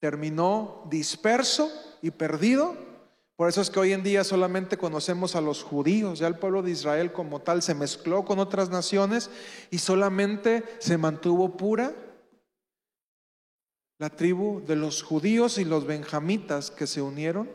terminó 0.00 0.86
disperso 0.90 1.70
y 2.02 2.10
perdido 2.10 2.76
por 3.40 3.48
eso 3.48 3.62
es 3.62 3.70
que 3.70 3.80
hoy 3.80 3.94
en 3.94 4.02
día 4.02 4.22
solamente 4.22 4.76
conocemos 4.76 5.34
a 5.34 5.40
los 5.40 5.62
judíos, 5.62 6.18
ya 6.18 6.26
el 6.26 6.36
pueblo 6.36 6.62
de 6.62 6.72
Israel 6.72 7.10
como 7.10 7.40
tal 7.40 7.62
se 7.62 7.74
mezcló 7.74 8.22
con 8.22 8.38
otras 8.38 8.68
naciones 8.68 9.30
y 9.70 9.78
solamente 9.78 10.62
se 10.78 10.98
mantuvo 10.98 11.56
pura 11.56 11.94
la 13.98 14.10
tribu 14.10 14.62
de 14.66 14.76
los 14.76 15.02
judíos 15.02 15.56
y 15.56 15.64
los 15.64 15.86
benjamitas 15.86 16.70
que 16.70 16.86
se 16.86 17.00
unieron 17.00 17.48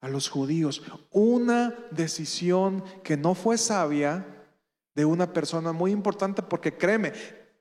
a 0.00 0.08
los 0.08 0.28
judíos. 0.28 0.82
Una 1.10 1.74
decisión 1.90 2.84
que 3.02 3.16
no 3.16 3.34
fue 3.34 3.58
sabia 3.58 4.26
de 4.94 5.04
una 5.04 5.32
persona 5.32 5.72
muy 5.72 5.92
importante 5.92 6.42
porque 6.42 6.76
créeme, 6.76 7.12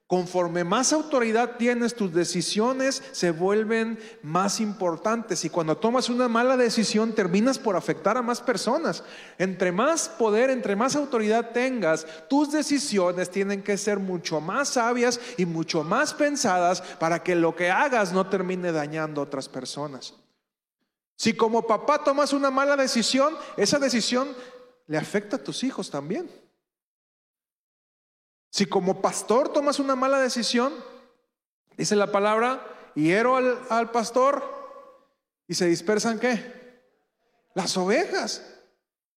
Conforme 0.08 0.64
más 0.64 0.94
autoridad 0.94 1.58
tienes, 1.58 1.94
tus 1.94 2.14
decisiones 2.14 3.04
se 3.12 3.32
vuelven 3.32 4.00
más 4.24 4.62
importantes 4.62 5.44
y 5.44 5.50
cuando 5.50 5.76
tomas 5.76 6.08
una 6.08 6.30
mala 6.30 6.56
decisión 6.56 7.12
terminas 7.12 7.60
por 7.60 7.76
afectar 7.76 8.16
a 8.16 8.22
más 8.22 8.40
personas. 8.40 9.04
Entre 9.38 9.74
más 9.74 10.08
poder, 10.08 10.50
entre 10.50 10.78
más 10.78 10.96
autoridad 10.96 11.52
tengas, 11.52 12.08
tus 12.30 12.54
decisiones 12.54 13.30
tienen 13.30 13.62
que 13.62 13.78
ser 13.78 14.00
mucho 14.00 14.40
más 14.40 14.70
sabias 14.70 15.20
y 15.36 15.46
mucho 15.46 15.84
más 15.84 16.14
pensadas 16.14 16.80
para 17.02 17.22
que 17.22 17.36
lo 17.36 17.54
que 17.54 17.70
hagas 17.70 18.14
no 18.14 18.28
termine 18.28 18.72
dañando 18.72 19.20
a 19.20 19.26
otras 19.26 19.50
personas. 19.50 20.14
Si 21.18 21.34
como 21.34 21.66
papá 21.66 22.04
tomas 22.04 22.32
una 22.32 22.52
mala 22.52 22.78
decisión, 22.78 23.36
esa 23.58 23.80
decisión 23.80 24.36
le 24.86 24.98
afecta 24.98 25.38
a 25.38 25.44
tus 25.44 25.64
hijos 25.64 25.90
también. 25.90 26.30
Si 28.52 28.68
como 28.68 29.02
pastor 29.02 29.52
tomas 29.52 29.80
una 29.80 29.96
mala 29.96 30.20
decisión, 30.20 30.74
dice 31.76 31.96
la 31.96 32.12
palabra, 32.12 32.92
hiero 32.94 33.36
al, 33.36 33.60
al 33.70 33.90
pastor 33.92 34.44
y 35.48 35.56
se 35.56 35.66
dispersan 35.66 36.20
qué? 36.20 36.84
Las 37.56 37.76
ovejas. 37.78 38.44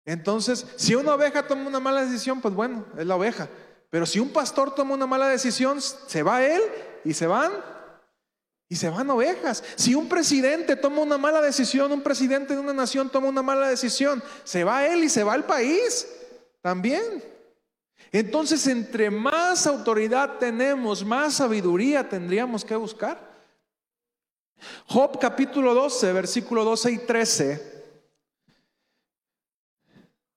Entonces, 0.07 0.67
si 0.77 0.95
una 0.95 1.15
oveja 1.15 1.47
toma 1.47 1.69
una 1.69 1.81
mala 1.81 2.03
decisión, 2.03 2.41
pues 2.41 2.55
bueno, 2.55 2.87
es 2.97 3.07
la 3.07 3.17
oveja. 3.17 3.47
Pero 3.91 4.07
si 4.07 4.21
un 4.21 4.33
pastor 4.33 4.75
toma 4.75 4.95
una 4.95 5.07
mala 5.07 5.29
decisión, 5.29 5.83
se 5.83 6.23
va 6.23 6.43
él 6.43 6.63
y 7.05 7.13
se 7.13 7.27
van 7.27 7.53
y 8.73 8.77
se 8.77 8.89
van 8.89 9.11
ovejas. 9.11 9.65
Si 9.75 9.97
un 9.97 10.09
presidente 10.09 10.77
toma 10.77 11.03
una 11.03 11.19
mala 11.19 11.43
decisión, 11.43 11.91
un 11.91 12.03
presidente 12.03 12.55
de 12.55 12.61
una 12.61 12.73
nación 12.73 13.11
toma 13.11 13.29
una 13.29 13.43
mala 13.43 13.69
decisión, 13.69 14.23
se 14.45 14.63
va 14.63 14.87
él 14.87 15.03
y 15.03 15.09
se 15.09 15.25
va 15.25 15.35
el 15.35 15.43
país 15.43 16.07
también. 16.63 17.25
Entonces, 18.13 18.65
entre 18.69 19.11
más 19.11 19.67
autoridad 19.67 20.39
tenemos, 20.39 21.05
más 21.05 21.35
sabiduría 21.35 22.09
tendríamos 22.09 22.65
que 22.65 22.77
buscar. 22.77 23.29
Job 24.87 25.19
capítulo 25.19 25.75
12, 25.75 26.13
versículo 26.13 26.65
12 26.65 26.93
y 26.93 26.99
13, 26.99 27.85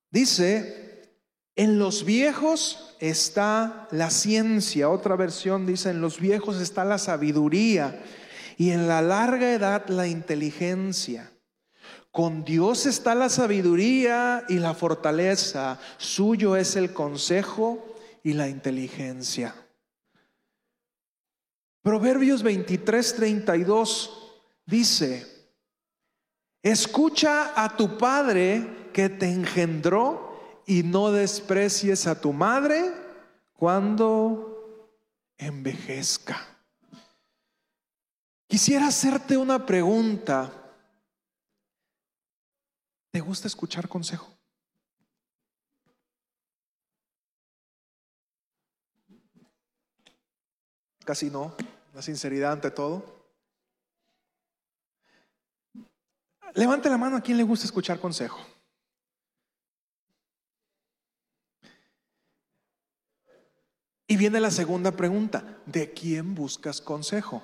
dice, 0.09 1.11
en 1.55 1.77
los 1.77 2.03
viejos 2.03 2.95
está 2.99 3.87
la 3.91 4.09
ciencia, 4.09 4.89
otra 4.89 5.15
versión 5.15 5.67
dice, 5.67 5.91
en 5.91 6.01
los 6.01 6.19
viejos 6.19 6.59
está 6.59 6.83
la 6.83 6.97
sabiduría 6.97 8.01
y 8.57 8.71
en 8.71 8.87
la 8.87 9.01
larga 9.01 9.53
edad 9.53 9.87
la 9.87 10.07
inteligencia. 10.07 11.31
Con 12.11 12.43
Dios 12.43 12.85
está 12.85 13.15
la 13.15 13.29
sabiduría 13.29 14.45
y 14.47 14.59
la 14.59 14.73
fortaleza, 14.73 15.79
suyo 15.97 16.55
es 16.55 16.75
el 16.75 16.93
consejo 16.93 17.95
y 18.23 18.33
la 18.33 18.47
inteligencia. 18.47 19.55
Proverbios 21.81 22.43
23, 22.43 23.15
32 23.15 24.33
dice, 24.65 25.27
escucha 26.61 27.61
a 27.61 27.75
tu 27.75 27.97
padre 27.97 28.89
que 28.93 29.09
te 29.09 29.29
engendró 29.29 30.61
y 30.65 30.83
no 30.83 31.11
desprecies 31.11 32.07
a 32.07 32.21
tu 32.21 32.31
madre 32.31 32.93
cuando 33.53 34.87
envejezca. 35.37 36.52
Quisiera 38.53 38.85
hacerte 38.85 39.35
una 39.35 39.65
pregunta. 39.65 40.53
¿Te 43.09 43.19
gusta 43.19 43.47
escuchar 43.47 43.89
consejo? 43.89 44.31
Casi 51.03 51.31
no, 51.31 51.55
la 51.95 52.03
sinceridad 52.03 52.51
ante 52.51 52.69
todo. 52.69 53.25
Levante 56.53 56.91
la 56.91 56.99
mano 56.99 57.17
a 57.17 57.21
quien 57.21 57.37
le 57.37 57.43
gusta 57.43 57.65
escuchar 57.65 57.99
consejo. 57.99 58.37
Y 64.05 64.15
viene 64.15 64.39
la 64.39 64.51
segunda 64.51 64.91
pregunta, 64.91 65.57
¿de 65.65 65.91
quién 65.91 66.35
buscas 66.35 66.79
consejo? 66.79 67.41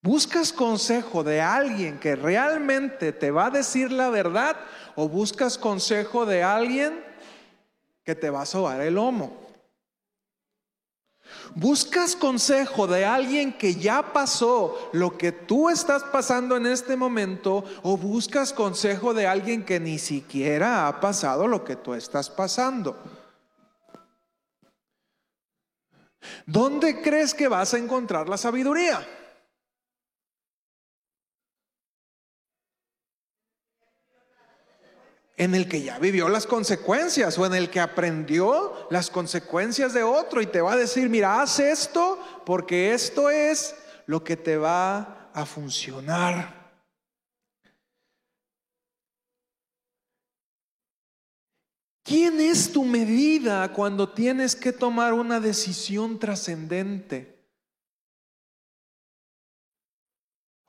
¿Buscas 0.00 0.52
consejo 0.52 1.24
de 1.24 1.40
alguien 1.40 1.98
que 1.98 2.14
realmente 2.14 3.12
te 3.12 3.32
va 3.32 3.46
a 3.46 3.50
decir 3.50 3.90
la 3.90 4.10
verdad 4.10 4.56
o 4.94 5.08
buscas 5.08 5.58
consejo 5.58 6.24
de 6.24 6.42
alguien 6.42 7.04
que 8.04 8.14
te 8.14 8.30
va 8.30 8.42
a 8.42 8.46
sobar 8.46 8.80
el 8.80 8.94
lomo? 8.94 9.48
¿Buscas 11.54 12.14
consejo 12.14 12.86
de 12.86 13.04
alguien 13.04 13.52
que 13.52 13.74
ya 13.74 14.12
pasó 14.12 14.90
lo 14.92 15.18
que 15.18 15.32
tú 15.32 15.68
estás 15.68 16.04
pasando 16.04 16.56
en 16.56 16.66
este 16.66 16.96
momento 16.96 17.64
o 17.82 17.96
buscas 17.96 18.52
consejo 18.52 19.12
de 19.12 19.26
alguien 19.26 19.64
que 19.64 19.80
ni 19.80 19.98
siquiera 19.98 20.86
ha 20.86 21.00
pasado 21.00 21.48
lo 21.48 21.64
que 21.64 21.74
tú 21.74 21.94
estás 21.94 22.30
pasando? 22.30 22.96
¿Dónde 26.46 27.02
crees 27.02 27.34
que 27.34 27.48
vas 27.48 27.74
a 27.74 27.78
encontrar 27.78 28.28
la 28.28 28.38
sabiduría? 28.38 29.17
En 35.38 35.54
el 35.54 35.68
que 35.68 35.82
ya 35.82 35.98
vivió 36.00 36.28
las 36.28 36.46
consecuencias 36.46 37.38
o 37.38 37.46
en 37.46 37.54
el 37.54 37.70
que 37.70 37.78
aprendió 37.78 38.88
las 38.90 39.08
consecuencias 39.08 39.94
de 39.94 40.02
otro 40.02 40.42
y 40.42 40.46
te 40.46 40.60
va 40.60 40.72
a 40.72 40.76
decir, 40.76 41.08
mira, 41.08 41.40
haz 41.40 41.60
esto 41.60 42.18
porque 42.44 42.92
esto 42.92 43.30
es 43.30 43.74
lo 44.06 44.24
que 44.24 44.36
te 44.36 44.56
va 44.56 45.30
a 45.32 45.46
funcionar. 45.46 46.58
¿Quién 52.02 52.40
es 52.40 52.72
tu 52.72 52.84
medida 52.84 53.72
cuando 53.72 54.08
tienes 54.08 54.56
que 54.56 54.72
tomar 54.72 55.12
una 55.12 55.38
decisión 55.38 56.18
trascendente? 56.18 57.37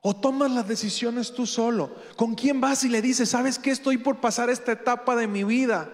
O 0.01 0.15
tomas 0.15 0.51
las 0.51 0.67
decisiones 0.67 1.33
tú 1.33 1.45
solo. 1.45 1.93
¿Con 2.15 2.35
quién 2.35 2.61
vas 2.61 2.83
y 2.83 2.89
le 2.89 3.01
dices, 3.01 3.29
sabes 3.29 3.59
que 3.59 3.71
estoy 3.71 3.97
por 3.97 4.21
pasar 4.21 4.49
esta 4.49 4.71
etapa 4.71 5.15
de 5.15 5.27
mi 5.27 5.43
vida? 5.43 5.93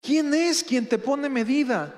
¿Quién 0.00 0.34
es 0.34 0.64
quien 0.64 0.88
te 0.88 0.98
pone 0.98 1.28
medida? 1.28 1.94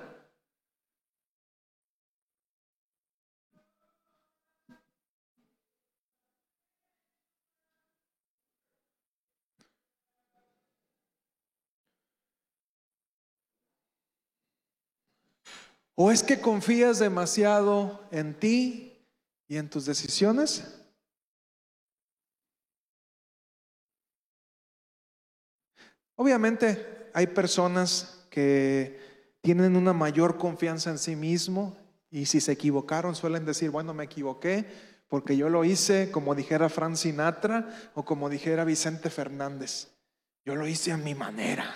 ¿O 15.95 16.11
es 16.11 16.23
que 16.23 16.41
confías 16.41 16.99
demasiado 16.99 18.03
en 18.11 18.33
ti 18.33 18.90
y 19.51 19.57
en 19.57 19.69
tus 19.69 19.85
decisiones? 19.85 20.65
Obviamente 26.15 27.11
hay 27.13 27.27
personas 27.27 28.27
que 28.31 29.37
tienen 29.41 29.75
una 29.75 29.93
mayor 29.93 30.39
confianza 30.39 30.91
en 30.91 30.99
sí 30.99 31.17
mismo 31.17 31.77
y 32.13 32.27
si 32.27 32.41
se 32.41 32.53
equivocaron 32.53 33.17
suelen 33.17 33.45
decir, 33.45 33.71
bueno, 33.71 33.93
me 33.93 34.05
equivoqué 34.05 34.67
porque 35.09 35.37
yo 35.37 35.49
lo 35.49 35.65
hice 35.65 36.13
como 36.13 36.37
dijera 36.37 36.69
Frank 36.69 36.95
Sinatra 36.95 37.91
o 37.95 38.05
como 38.05 38.29
dijera 38.29 38.65
Vicente 38.65 39.11
Fernández. 39.11 39.89
Yo 40.45 40.55
lo 40.55 40.69
hice 40.69 40.93
a 40.93 40.97
mi 40.97 41.17
manera 41.17 41.75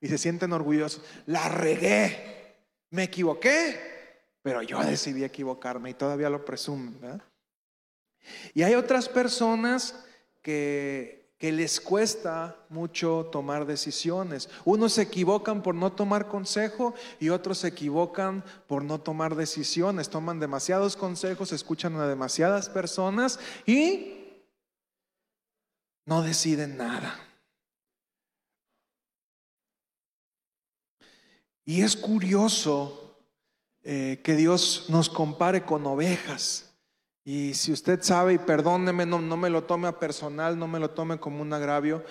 y 0.00 0.08
se 0.08 0.16
sienten 0.16 0.54
orgullosos. 0.54 1.02
La 1.26 1.50
regué, 1.50 2.56
me 2.88 3.02
equivoqué, 3.02 3.99
pero 4.42 4.62
yo 4.62 4.78
decidí 4.82 5.24
equivocarme 5.24 5.90
y 5.90 5.94
todavía 5.94 6.30
lo 6.30 6.44
presumen. 6.44 7.22
Y 8.54 8.62
hay 8.62 8.74
otras 8.74 9.08
personas 9.08 10.04
que, 10.42 11.20
que 11.40 11.52
les 11.52 11.80
cuesta 11.80 12.56
mucho 12.68 13.30
tomar 13.32 13.64
decisiones. 13.64 14.50
Unos 14.66 14.92
se 14.92 15.02
equivocan 15.02 15.62
por 15.62 15.74
no 15.74 15.92
tomar 15.92 16.28
consejo 16.28 16.94
y 17.18 17.30
otros 17.30 17.58
se 17.58 17.68
equivocan 17.68 18.44
por 18.66 18.84
no 18.84 19.00
tomar 19.00 19.34
decisiones. 19.34 20.10
Toman 20.10 20.38
demasiados 20.38 20.96
consejos, 20.96 21.52
escuchan 21.52 21.96
a 21.96 22.06
demasiadas 22.06 22.68
personas 22.68 23.38
y 23.64 24.20
no 26.04 26.22
deciden 26.22 26.76
nada. 26.76 27.18
Y 31.64 31.82
es 31.82 31.96
curioso 31.96 32.99
eh, 33.82 34.20
que 34.22 34.36
Dios 34.36 34.86
nos 34.88 35.08
compare 35.08 35.64
con 35.64 35.86
ovejas. 35.86 36.74
Y 37.24 37.54
si 37.54 37.72
usted 37.72 38.02
sabe, 38.02 38.34
y 38.34 38.38
perdóneme, 38.38 39.06
no, 39.06 39.20
no, 39.20 39.36
me 39.36 39.50
lo 39.50 39.64
tome 39.64 39.88
a 39.88 39.98
personal, 39.98 40.58
no 40.58 40.68
me 40.68 40.78
lo 40.78 40.90
tome 40.90 41.18
como 41.18 41.42
un 41.42 41.52
agravio, 41.52 42.04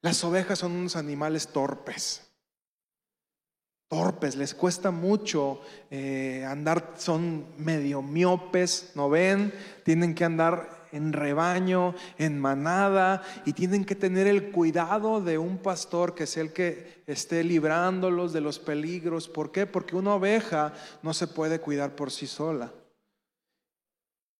las 0.00 0.22
ovejas 0.24 0.58
son 0.58 0.72
unos 0.72 0.96
animales 0.96 1.48
torpes. 1.48 2.22
Torpes, 3.88 4.36
les 4.36 4.54
cuesta 4.54 4.90
mucho 4.90 5.60
eh, 5.90 6.44
andar, 6.48 6.94
son 6.96 7.46
medio 7.58 8.02
miopes, 8.02 8.92
no 8.94 9.08
ven, 9.08 9.52
tienen 9.84 10.14
que 10.14 10.24
andar 10.24 10.83
en 10.94 11.12
rebaño, 11.12 11.94
en 12.16 12.40
manada, 12.40 13.22
y 13.44 13.52
tienen 13.52 13.84
que 13.84 13.94
tener 13.94 14.26
el 14.26 14.50
cuidado 14.52 15.20
de 15.20 15.36
un 15.36 15.58
pastor 15.58 16.14
que 16.14 16.26
sea 16.26 16.44
el 16.44 16.52
que 16.52 17.02
esté 17.06 17.44
librándolos 17.44 18.32
de 18.32 18.40
los 18.40 18.58
peligros. 18.58 19.28
¿Por 19.28 19.52
qué? 19.52 19.66
Porque 19.66 19.96
una 19.96 20.14
oveja 20.14 20.72
no 21.02 21.12
se 21.12 21.26
puede 21.26 21.60
cuidar 21.60 21.96
por 21.96 22.10
sí 22.10 22.26
sola. 22.26 22.72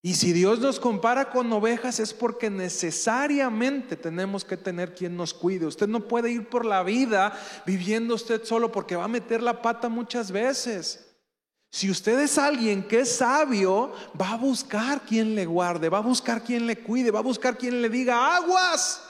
Y 0.01 0.17
si 0.17 0.35
Dios 0.35 0.59
nos 0.61 0.79
compara 0.79 1.31
con 1.31 1.51
ovejas 1.51 1.99
es 1.99 2.13
porque 2.13 2.51
necesariamente 2.51 3.97
tenemos 3.97 4.45
que 4.45 4.59
tener 4.59 4.95
quien 4.95 5.17
nos 5.17 5.33
cuide. 5.33 5.65
Usted 5.65 5.89
no 5.89 6.07
puede 6.07 6.31
ir 6.31 6.47
por 6.51 6.67
la 6.67 6.83
vida 6.83 7.33
viviendo 7.65 8.15
usted 8.15 8.45
solo 8.45 8.71
porque 8.71 8.97
va 8.97 9.05
a 9.05 9.09
meter 9.09 9.43
la 9.43 9.63
pata 9.63 9.89
muchas 9.89 10.31
veces. 10.31 11.14
Si 11.75 11.91
usted 11.91 12.21
es 12.21 12.39
alguien 12.39 12.87
que 12.87 13.01
es 13.01 13.17
sabio, 13.17 13.93
va 14.19 14.35
a 14.35 14.37
buscar 14.37 15.01
quien 15.01 15.35
le 15.35 15.45
guarde, 15.45 15.89
va 15.89 15.99
a 15.99 16.03
buscar 16.03 16.45
quien 16.45 16.69
le 16.69 16.81
cuide, 16.81 17.11
va 17.11 17.19
a 17.19 17.23
buscar 17.23 17.59
quien 17.59 17.83
le 17.83 17.89
diga 17.89 18.37
aguas. 18.37 19.03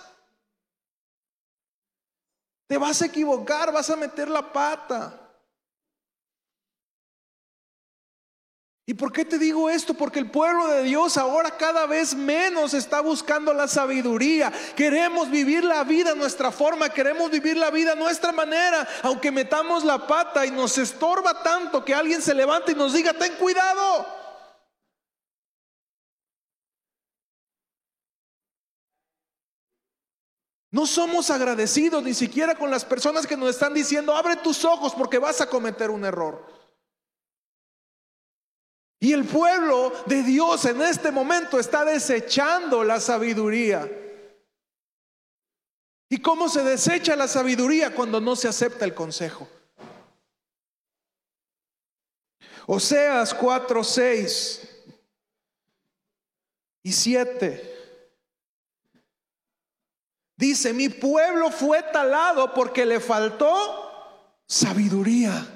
Te 2.66 2.78
vas 2.78 3.02
a 3.02 3.04
equivocar, 3.04 3.70
vas 3.70 3.90
a 3.90 3.96
meter 3.96 4.30
la 4.30 4.50
pata. 4.50 5.23
¿Y 8.86 8.92
por 8.92 9.12
qué 9.12 9.24
te 9.24 9.38
digo 9.38 9.70
esto? 9.70 9.94
Porque 9.94 10.18
el 10.18 10.30
pueblo 10.30 10.68
de 10.68 10.82
Dios 10.82 11.16
ahora 11.16 11.56
cada 11.56 11.86
vez 11.86 12.14
menos 12.14 12.74
está 12.74 13.00
buscando 13.00 13.54
la 13.54 13.66
sabiduría. 13.66 14.52
Queremos 14.76 15.30
vivir 15.30 15.64
la 15.64 15.84
vida 15.84 16.10
a 16.12 16.14
nuestra 16.14 16.52
forma, 16.52 16.90
queremos 16.90 17.30
vivir 17.30 17.56
la 17.56 17.70
vida 17.70 17.92
a 17.92 17.96
nuestra 17.96 18.30
manera, 18.30 18.86
aunque 19.02 19.30
metamos 19.30 19.84
la 19.84 20.06
pata 20.06 20.44
y 20.44 20.50
nos 20.50 20.76
estorba 20.76 21.42
tanto 21.42 21.82
que 21.82 21.94
alguien 21.94 22.20
se 22.20 22.34
levante 22.34 22.72
y 22.72 22.74
nos 22.74 22.92
diga, 22.92 23.14
ten 23.14 23.32
cuidado. 23.36 24.06
No 30.70 30.84
somos 30.86 31.30
agradecidos 31.30 32.02
ni 32.02 32.12
siquiera 32.12 32.54
con 32.56 32.70
las 32.70 32.84
personas 32.84 33.26
que 33.26 33.36
nos 33.36 33.48
están 33.48 33.72
diciendo, 33.72 34.14
abre 34.14 34.36
tus 34.36 34.62
ojos 34.66 34.92
porque 34.94 35.18
vas 35.18 35.40
a 35.40 35.48
cometer 35.48 35.88
un 35.88 36.04
error. 36.04 36.63
Y 39.04 39.12
el 39.12 39.26
pueblo 39.26 39.92
de 40.06 40.22
Dios 40.22 40.64
en 40.64 40.80
este 40.80 41.10
momento 41.10 41.58
está 41.58 41.84
desechando 41.84 42.82
la 42.82 42.98
sabiduría. 42.98 43.86
¿Y 46.08 46.22
cómo 46.22 46.48
se 46.48 46.64
desecha 46.64 47.14
la 47.14 47.28
sabiduría 47.28 47.94
cuando 47.94 48.18
no 48.18 48.34
se 48.34 48.48
acepta 48.48 48.86
el 48.86 48.94
consejo? 48.94 49.46
Oseas 52.66 53.34
4, 53.34 53.84
6 53.84 54.68
y 56.82 56.90
7. 56.90 57.76
Dice, 60.34 60.72
mi 60.72 60.88
pueblo 60.88 61.50
fue 61.50 61.82
talado 61.82 62.54
porque 62.54 62.86
le 62.86 63.00
faltó 63.00 64.38
sabiduría. 64.46 65.53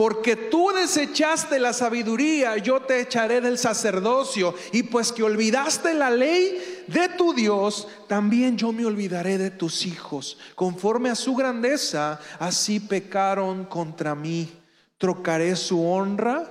Porque 0.00 0.34
tú 0.34 0.70
desechaste 0.70 1.58
la 1.58 1.74
sabiduría, 1.74 2.56
yo 2.56 2.80
te 2.80 3.02
echaré 3.02 3.42
del 3.42 3.58
sacerdocio. 3.58 4.54
Y 4.72 4.84
pues 4.84 5.12
que 5.12 5.22
olvidaste 5.22 5.92
la 5.92 6.08
ley 6.08 6.84
de 6.86 7.10
tu 7.10 7.34
Dios, 7.34 7.86
también 8.08 8.56
yo 8.56 8.72
me 8.72 8.86
olvidaré 8.86 9.36
de 9.36 9.50
tus 9.50 9.84
hijos. 9.84 10.38
Conforme 10.54 11.10
a 11.10 11.14
su 11.14 11.34
grandeza, 11.34 12.18
así 12.38 12.80
pecaron 12.80 13.66
contra 13.66 14.14
mí. 14.14 14.50
Trocaré 14.96 15.54
su 15.54 15.86
honra 15.86 16.48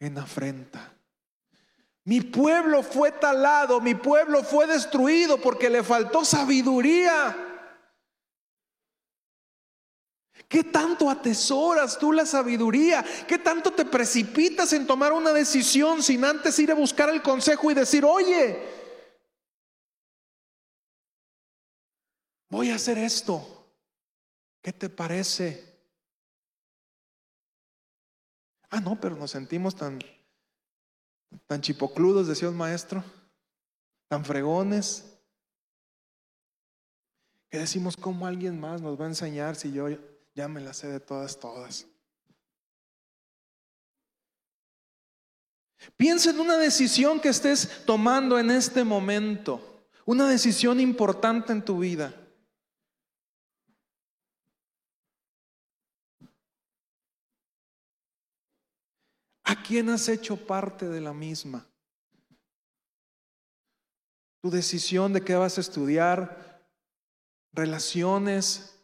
en 0.00 0.16
afrenta. 0.16 0.94
Mi 2.04 2.22
pueblo 2.22 2.82
fue 2.82 3.12
talado, 3.12 3.78
mi 3.82 3.94
pueblo 3.94 4.42
fue 4.42 4.66
destruido 4.66 5.36
porque 5.36 5.68
le 5.68 5.82
faltó 5.82 6.24
sabiduría. 6.24 7.47
¿Qué 10.48 10.64
tanto 10.64 11.10
atesoras 11.10 11.98
tú 11.98 12.10
la 12.10 12.24
sabiduría? 12.24 13.04
¿Qué 13.26 13.38
tanto 13.38 13.70
te 13.70 13.84
precipitas 13.84 14.72
en 14.72 14.86
tomar 14.86 15.12
una 15.12 15.34
decisión 15.34 16.02
sin 16.02 16.24
antes 16.24 16.58
ir 16.58 16.72
a 16.72 16.74
buscar 16.74 17.10
el 17.10 17.22
consejo 17.22 17.70
y 17.70 17.74
decir, 17.74 18.02
oye, 18.02 18.58
voy 22.48 22.70
a 22.70 22.76
hacer 22.76 22.96
esto? 22.96 23.46
¿Qué 24.62 24.72
te 24.72 24.88
parece? 24.88 25.68
Ah, 28.70 28.80
no, 28.80 28.98
pero 28.98 29.16
nos 29.16 29.30
sentimos 29.30 29.76
tan, 29.76 29.98
tan 31.46 31.60
chipocludos, 31.60 32.26
decía 32.26 32.48
un 32.48 32.56
maestro, 32.56 33.04
tan 34.08 34.24
fregones, 34.24 35.14
que 37.50 37.58
decimos, 37.58 37.96
¿cómo 37.98 38.26
alguien 38.26 38.58
más 38.58 38.80
nos 38.80 38.98
va 38.98 39.04
a 39.04 39.08
enseñar 39.08 39.56
si 39.56 39.72
yo 39.72 39.88
ya 40.38 40.46
me 40.46 40.60
la 40.60 40.72
sé 40.72 40.86
de 40.86 41.00
todas, 41.00 41.40
todas. 41.40 41.84
Piensa 45.96 46.30
en 46.30 46.38
una 46.38 46.56
decisión 46.56 47.18
que 47.18 47.30
estés 47.30 47.84
tomando 47.84 48.38
en 48.38 48.52
este 48.52 48.84
momento, 48.84 49.82
una 50.04 50.28
decisión 50.28 50.78
importante 50.78 51.52
en 51.52 51.64
tu 51.64 51.80
vida. 51.80 52.14
¿A 59.42 59.60
quién 59.60 59.88
has 59.88 60.08
hecho 60.08 60.36
parte 60.36 60.88
de 60.88 61.00
la 61.00 61.12
misma? 61.12 61.66
Tu 64.40 64.50
decisión 64.50 65.12
de 65.12 65.20
qué 65.24 65.34
vas 65.34 65.58
a 65.58 65.62
estudiar, 65.62 66.62
relaciones, 67.52 68.77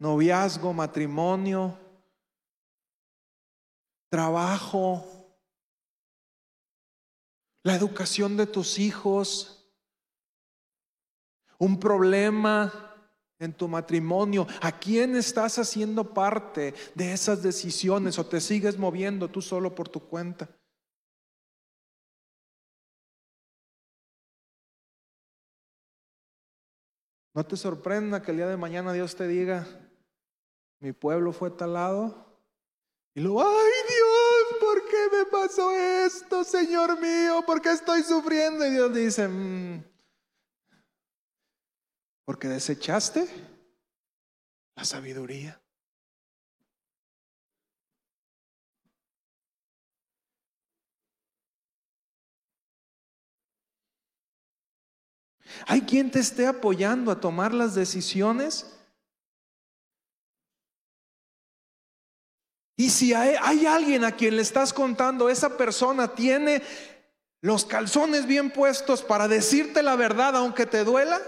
noviazgo, 0.00 0.72
matrimonio, 0.72 1.78
trabajo, 4.08 5.06
la 7.62 7.76
educación 7.76 8.36
de 8.36 8.46
tus 8.46 8.78
hijos, 8.78 9.70
un 11.58 11.78
problema 11.78 12.96
en 13.38 13.52
tu 13.52 13.68
matrimonio, 13.68 14.46
¿a 14.62 14.72
quién 14.72 15.14
estás 15.16 15.58
haciendo 15.58 16.12
parte 16.14 16.74
de 16.94 17.12
esas 17.12 17.42
decisiones 17.42 18.18
o 18.18 18.26
te 18.26 18.40
sigues 18.40 18.78
moviendo 18.78 19.28
tú 19.28 19.42
solo 19.42 19.74
por 19.74 19.88
tu 19.88 20.00
cuenta? 20.00 20.48
No 27.34 27.46
te 27.46 27.56
sorprenda 27.56 28.22
que 28.22 28.32
el 28.32 28.38
día 28.38 28.48
de 28.48 28.56
mañana 28.56 28.92
Dios 28.92 29.14
te 29.14 29.28
diga, 29.28 29.66
mi 30.80 30.92
pueblo 30.92 31.32
fue 31.32 31.50
talado. 31.50 32.26
Y 33.14 33.20
luego, 33.20 33.42
ay 33.42 33.72
Dios, 33.88 34.60
¿por 34.60 34.84
qué 34.88 35.16
me 35.16 35.24
pasó 35.26 35.72
esto, 35.72 36.42
Señor 36.42 36.98
mío? 37.00 37.44
¿Por 37.46 37.60
qué 37.60 37.72
estoy 37.72 38.02
sufriendo? 38.02 38.64
Y 38.66 38.70
Dios 38.70 38.94
dice, 38.94 39.28
mm, 39.28 39.84
porque 42.24 42.48
desechaste 42.48 43.28
la 44.74 44.84
sabiduría. 44.84 45.60
¿Hay 55.66 55.82
quien 55.82 56.10
te 56.10 56.20
esté 56.20 56.46
apoyando 56.46 57.10
a 57.10 57.20
tomar 57.20 57.52
las 57.52 57.74
decisiones? 57.74 58.79
Y 62.80 62.88
si 62.88 63.12
hay, 63.12 63.66
alguien 63.66 64.06
a 64.06 64.12
quien 64.12 64.36
le 64.36 64.40
estás 64.40 64.72
contando, 64.72 65.28
esa 65.28 65.58
persona 65.58 66.14
tiene 66.14 66.62
los 67.42 67.66
calzones 67.66 68.26
bien 68.26 68.50
puestos 68.50 69.02
para 69.02 69.28
decirte 69.28 69.82
la 69.82 69.96
verdad 69.96 70.34
aunque 70.34 70.64
te 70.64 70.82
duela. 70.82 71.20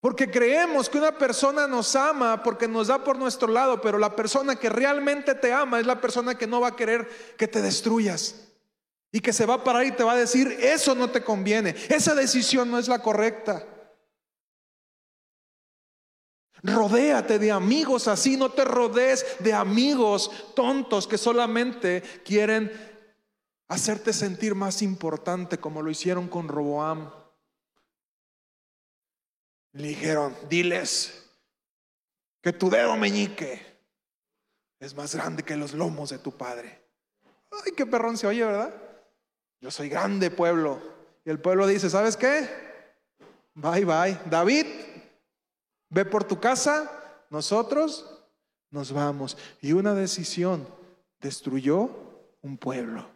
Porque 0.00 0.30
creemos 0.30 0.88
que 0.88 0.96
una 0.96 1.18
persona 1.18 1.66
nos 1.66 1.94
ama 1.94 2.42
porque 2.42 2.66
nos 2.66 2.86
da 2.86 3.04
por 3.04 3.18
nuestro 3.18 3.48
lado, 3.48 3.82
pero 3.82 3.98
la 3.98 4.16
persona 4.16 4.56
que 4.56 4.70
realmente 4.70 5.34
te 5.34 5.52
ama 5.52 5.80
es 5.80 5.86
la 5.86 6.00
persona 6.00 6.38
que 6.38 6.46
no 6.46 6.62
va 6.62 6.68
a 6.68 6.76
querer 6.76 7.10
que 7.36 7.46
te 7.46 7.60
destruyas. 7.60 8.53
Y 9.14 9.20
que 9.20 9.32
se 9.32 9.46
va 9.46 9.54
a 9.54 9.62
parar 9.62 9.86
y 9.86 9.92
te 9.92 10.02
va 10.02 10.14
a 10.14 10.16
decir, 10.16 10.48
eso 10.60 10.92
no 10.96 11.08
te 11.08 11.22
conviene, 11.22 11.76
esa 11.88 12.16
decisión 12.16 12.68
no 12.68 12.80
es 12.80 12.88
la 12.88 12.98
correcta. 12.98 13.64
Rodéate 16.64 17.38
de 17.38 17.52
amigos 17.52 18.08
así, 18.08 18.36
no 18.36 18.50
te 18.50 18.64
rodees 18.64 19.24
de 19.38 19.52
amigos 19.52 20.52
tontos 20.56 21.06
que 21.06 21.16
solamente 21.16 22.02
quieren 22.24 22.72
hacerte 23.68 24.12
sentir 24.12 24.56
más 24.56 24.82
importante 24.82 25.58
como 25.58 25.80
lo 25.80 25.92
hicieron 25.92 26.26
con 26.26 26.48
Roboam. 26.48 27.08
Le 29.74 29.88
dijeron, 29.90 30.36
diles 30.48 31.30
que 32.42 32.52
tu 32.52 32.68
dedo 32.68 32.96
meñique 32.96 33.64
es 34.80 34.92
más 34.92 35.14
grande 35.14 35.44
que 35.44 35.54
los 35.54 35.72
lomos 35.72 36.10
de 36.10 36.18
tu 36.18 36.36
padre. 36.36 36.82
Ay, 37.64 37.70
qué 37.76 37.86
perrón 37.86 38.18
se 38.18 38.26
oye, 38.26 38.44
¿verdad? 38.44 38.83
Yo 39.64 39.70
soy 39.70 39.88
grande 39.88 40.30
pueblo. 40.30 40.78
Y 41.24 41.30
el 41.30 41.40
pueblo 41.40 41.66
dice, 41.66 41.88
¿sabes 41.88 42.18
qué? 42.18 42.46
Bye, 43.54 43.86
bye. 43.86 44.20
David, 44.26 44.66
ve 45.88 46.04
por 46.04 46.22
tu 46.22 46.38
casa, 46.38 47.24
nosotros 47.30 48.22
nos 48.68 48.92
vamos. 48.92 49.38
Y 49.62 49.72
una 49.72 49.94
decisión 49.94 50.68
destruyó 51.18 51.88
un 52.42 52.58
pueblo. 52.58 53.08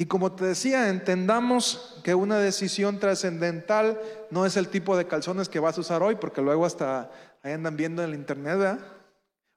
Y 0.00 0.06
como 0.06 0.30
te 0.30 0.44
decía, 0.44 0.88
entendamos 0.88 2.00
que 2.04 2.14
una 2.14 2.38
decisión 2.38 3.00
trascendental 3.00 4.00
no 4.30 4.46
es 4.46 4.56
el 4.56 4.68
tipo 4.68 4.96
de 4.96 5.08
calzones 5.08 5.48
que 5.48 5.58
vas 5.58 5.76
a 5.76 5.80
usar 5.80 6.04
hoy, 6.04 6.14
porque 6.14 6.40
luego 6.40 6.64
hasta 6.64 7.10
ahí 7.42 7.52
andan 7.52 7.76
viendo 7.76 8.02
en 8.04 8.10
el 8.10 8.14
internet, 8.14 8.58
¿verdad? 8.58 8.78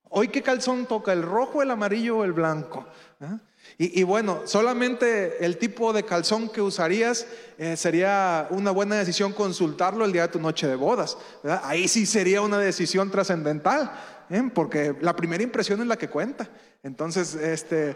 Hoy 0.10 0.30
qué 0.30 0.41
calzón 0.41 0.88
toca, 0.88 1.13
el 1.13 1.21
rojo, 1.21 1.62
el 1.62 1.69
amarillo 1.69 2.17
o 2.17 2.23
el 2.23 2.34
blanco. 2.34 2.88
¿Ah? 3.21 3.38
Y, 3.77 4.04
bueno, 4.04 4.41
solamente 4.45 5.43
el 5.43 5.58
tipo 5.58 5.93
de 5.93 6.04
calzón 6.04 6.49
que 6.49 6.62
usarías 6.62 7.25
eh, 7.58 7.77
sería 7.77 8.47
una 8.49 8.69
buena 8.69 8.95
decisión 8.95 9.34
consultarlo 9.34 10.06
el 10.06 10.12
día 10.12 10.23
de 10.23 10.34
tu 10.34 10.39
noche 10.39 10.67
de 10.67 10.75
bodas. 10.75 11.17
Ahí 11.63 11.88
sí 11.88 12.06
sería 12.06 12.41
una 12.41 12.60
decisión 12.60 13.10
trascendental, 13.10 13.91
¿eh? 14.32 14.50
porque 14.54 14.96
la 15.02 15.15
primera 15.15 15.44
impresión 15.44 15.82
es 15.82 15.88
la 15.88 15.98
que 15.98 16.10
cuenta. 16.10 16.50
Entonces, 16.84 17.36
este, 17.36 17.96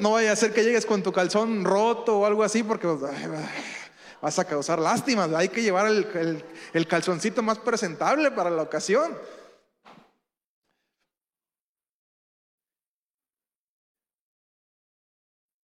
no, 0.00 0.12
vaya 0.12 0.32
a 0.32 0.36
ser 0.36 0.52
que 0.52 0.64
llegues 0.64 0.86
con 0.86 1.02
tu 1.02 1.12
calzón 1.12 1.64
roto 1.64 2.20
o 2.20 2.26
algo 2.26 2.42
así, 2.42 2.62
porque 2.62 2.86
vas 4.20 4.38
a 4.38 4.44
causar 4.44 4.78
lástima. 4.78 5.28
Hay 5.36 5.48
que 5.48 5.62
llevar 5.62 5.90
el 5.90 6.86
calzoncito 6.88 7.42
más 7.42 7.58
presentable 7.58 8.30
para 8.30 8.50
la 8.50 8.62
ocasión. 8.62 9.16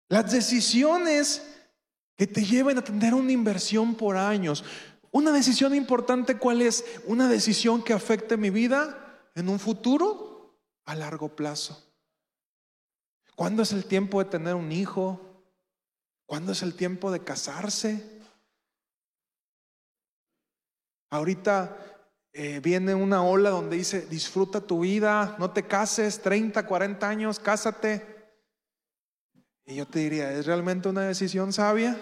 Las 0.08 0.30
decisiones 0.30 1.42
que 2.16 2.26
te 2.26 2.44
lleven 2.44 2.78
a 2.78 2.84
tener 2.84 3.12
una 3.12 3.32
inversión 3.32 3.94
por 3.94 4.16
años. 4.16 4.64
Una 5.10 5.32
decisión 5.32 5.74
importante, 5.74 6.36
¿cuál 6.38 6.62
es? 6.62 6.84
Una 7.06 7.28
decisión 7.28 7.82
que 7.82 7.92
afecte 7.92 8.36
mi 8.36 8.50
vida 8.50 9.05
en 9.36 9.48
un 9.48 9.60
futuro 9.60 10.58
a 10.86 10.94
largo 10.94 11.28
plazo. 11.36 11.80
¿Cuándo 13.36 13.62
es 13.62 13.72
el 13.72 13.84
tiempo 13.84 14.18
de 14.18 14.30
tener 14.30 14.54
un 14.54 14.72
hijo? 14.72 15.20
¿Cuándo 16.24 16.52
es 16.52 16.62
el 16.62 16.74
tiempo 16.74 17.12
de 17.12 17.22
casarse? 17.22 18.22
Ahorita 21.10 21.76
eh, 22.32 22.60
viene 22.60 22.94
una 22.94 23.22
ola 23.22 23.50
donde 23.50 23.76
dice, 23.76 24.06
disfruta 24.06 24.60
tu 24.60 24.80
vida, 24.80 25.36
no 25.38 25.52
te 25.52 25.66
cases, 25.66 26.20
30, 26.22 26.66
40 26.66 27.08
años, 27.08 27.38
cásate. 27.38 28.04
Y 29.66 29.76
yo 29.76 29.86
te 29.86 29.98
diría, 29.98 30.32
¿es 30.32 30.46
realmente 30.46 30.88
una 30.88 31.02
decisión 31.02 31.52
sabia? 31.52 32.00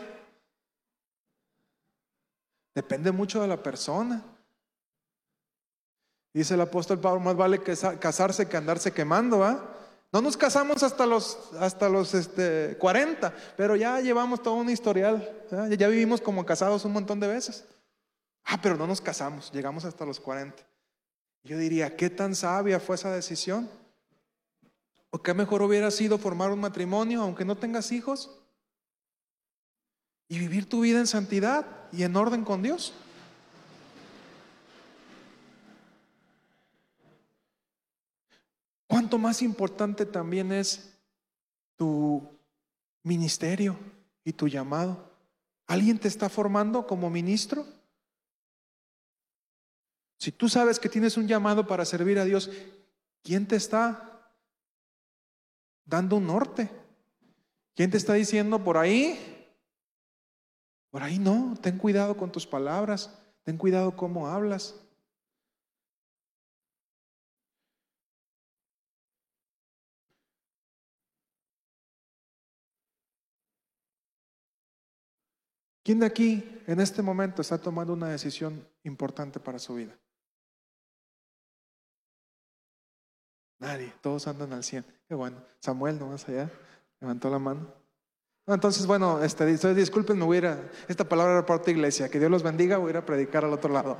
Depende 2.74 3.10
mucho 3.10 3.42
de 3.42 3.48
la 3.48 3.60
persona. 3.62 4.33
Dice 6.34 6.54
el 6.54 6.60
apóstol 6.60 6.98
Pablo, 6.98 7.20
más 7.20 7.36
vale 7.36 7.62
casarse 7.62 8.48
que 8.48 8.56
andarse 8.56 8.92
quemando, 8.92 9.38
¿va? 9.38 9.70
No 10.12 10.20
nos 10.20 10.36
casamos 10.36 10.82
hasta 10.82 11.06
los, 11.06 11.38
hasta 11.60 11.88
los 11.88 12.12
este, 12.12 12.76
40, 12.78 13.32
pero 13.56 13.76
ya 13.76 14.00
llevamos 14.00 14.42
todo 14.42 14.54
un 14.54 14.68
historial. 14.68 15.32
Ya 15.78 15.86
vivimos 15.86 16.20
como 16.20 16.44
casados 16.44 16.84
un 16.84 16.92
montón 16.92 17.20
de 17.20 17.28
veces. 17.28 17.64
Ah, 18.44 18.58
pero 18.60 18.76
no 18.76 18.86
nos 18.86 19.00
casamos, 19.00 19.52
llegamos 19.52 19.84
hasta 19.84 20.04
los 20.04 20.18
40. 20.18 20.60
Yo 21.44 21.56
diría, 21.56 21.96
¿qué 21.96 22.10
tan 22.10 22.34
sabia 22.34 22.80
fue 22.80 22.96
esa 22.96 23.12
decisión? 23.12 23.70
¿O 25.10 25.22
qué 25.22 25.34
mejor 25.34 25.62
hubiera 25.62 25.92
sido 25.92 26.18
formar 26.18 26.50
un 26.50 26.60
matrimonio 26.60 27.22
aunque 27.22 27.44
no 27.44 27.56
tengas 27.56 27.92
hijos? 27.92 28.40
Y 30.28 30.40
vivir 30.40 30.68
tu 30.68 30.80
vida 30.80 30.98
en 30.98 31.06
santidad 31.06 31.64
y 31.92 32.02
en 32.02 32.16
orden 32.16 32.44
con 32.44 32.62
Dios. 32.62 32.92
¿Cuánto 38.86 39.18
más 39.18 39.42
importante 39.42 40.06
también 40.06 40.52
es 40.52 40.98
tu 41.76 42.22
ministerio 43.02 43.76
y 44.24 44.32
tu 44.32 44.48
llamado? 44.48 45.10
¿Alguien 45.66 45.98
te 45.98 46.08
está 46.08 46.28
formando 46.28 46.86
como 46.86 47.10
ministro? 47.10 47.66
Si 50.18 50.32
tú 50.32 50.48
sabes 50.48 50.78
que 50.78 50.88
tienes 50.88 51.16
un 51.16 51.26
llamado 51.26 51.66
para 51.66 51.84
servir 51.84 52.18
a 52.18 52.24
Dios, 52.24 52.50
¿quién 53.22 53.46
te 53.46 53.56
está 53.56 54.32
dando 55.84 56.16
un 56.16 56.26
norte? 56.26 56.70
¿Quién 57.74 57.90
te 57.90 57.96
está 57.96 58.14
diciendo 58.14 58.62
por 58.62 58.76
ahí? 58.76 59.18
Por 60.90 61.02
ahí 61.02 61.18
no, 61.18 61.54
ten 61.60 61.76
cuidado 61.78 62.16
con 62.16 62.30
tus 62.30 62.46
palabras, 62.46 63.18
ten 63.42 63.58
cuidado 63.58 63.96
cómo 63.96 64.28
hablas. 64.28 64.76
¿Quién 75.84 76.00
de 76.00 76.06
aquí 76.06 76.62
en 76.66 76.80
este 76.80 77.02
momento 77.02 77.42
está 77.42 77.58
tomando 77.58 77.92
una 77.92 78.08
decisión 78.08 78.66
importante 78.84 79.38
para 79.38 79.58
su 79.58 79.74
vida? 79.74 79.94
Nadie, 83.58 83.92
todos 84.00 84.26
andan 84.26 84.54
al 84.54 84.64
100. 84.64 84.82
Qué 85.06 85.14
bueno. 85.14 85.36
Samuel, 85.60 85.98
no 85.98 86.08
más 86.08 86.26
allá, 86.26 86.50
levantó 87.00 87.28
la 87.28 87.38
mano. 87.38 87.70
entonces, 88.46 88.86
bueno, 88.86 89.22
este, 89.22 89.44
disculpen, 89.74 90.18
me 90.18 90.24
voy 90.24 90.36
a 90.36 90.38
ir 90.38 90.46
a, 90.46 90.70
esta 90.88 91.06
palabra 91.06 91.34
era 91.34 91.46
para 91.46 91.62
tu 91.62 91.70
iglesia. 91.70 92.08
Que 92.08 92.18
Dios 92.18 92.30
los 92.30 92.42
bendiga, 92.42 92.78
voy 92.78 92.88
a 92.88 92.90
ir 92.90 92.96
a 92.96 93.06
predicar 93.06 93.44
al 93.44 93.52
otro 93.52 93.70
lado. 93.70 93.98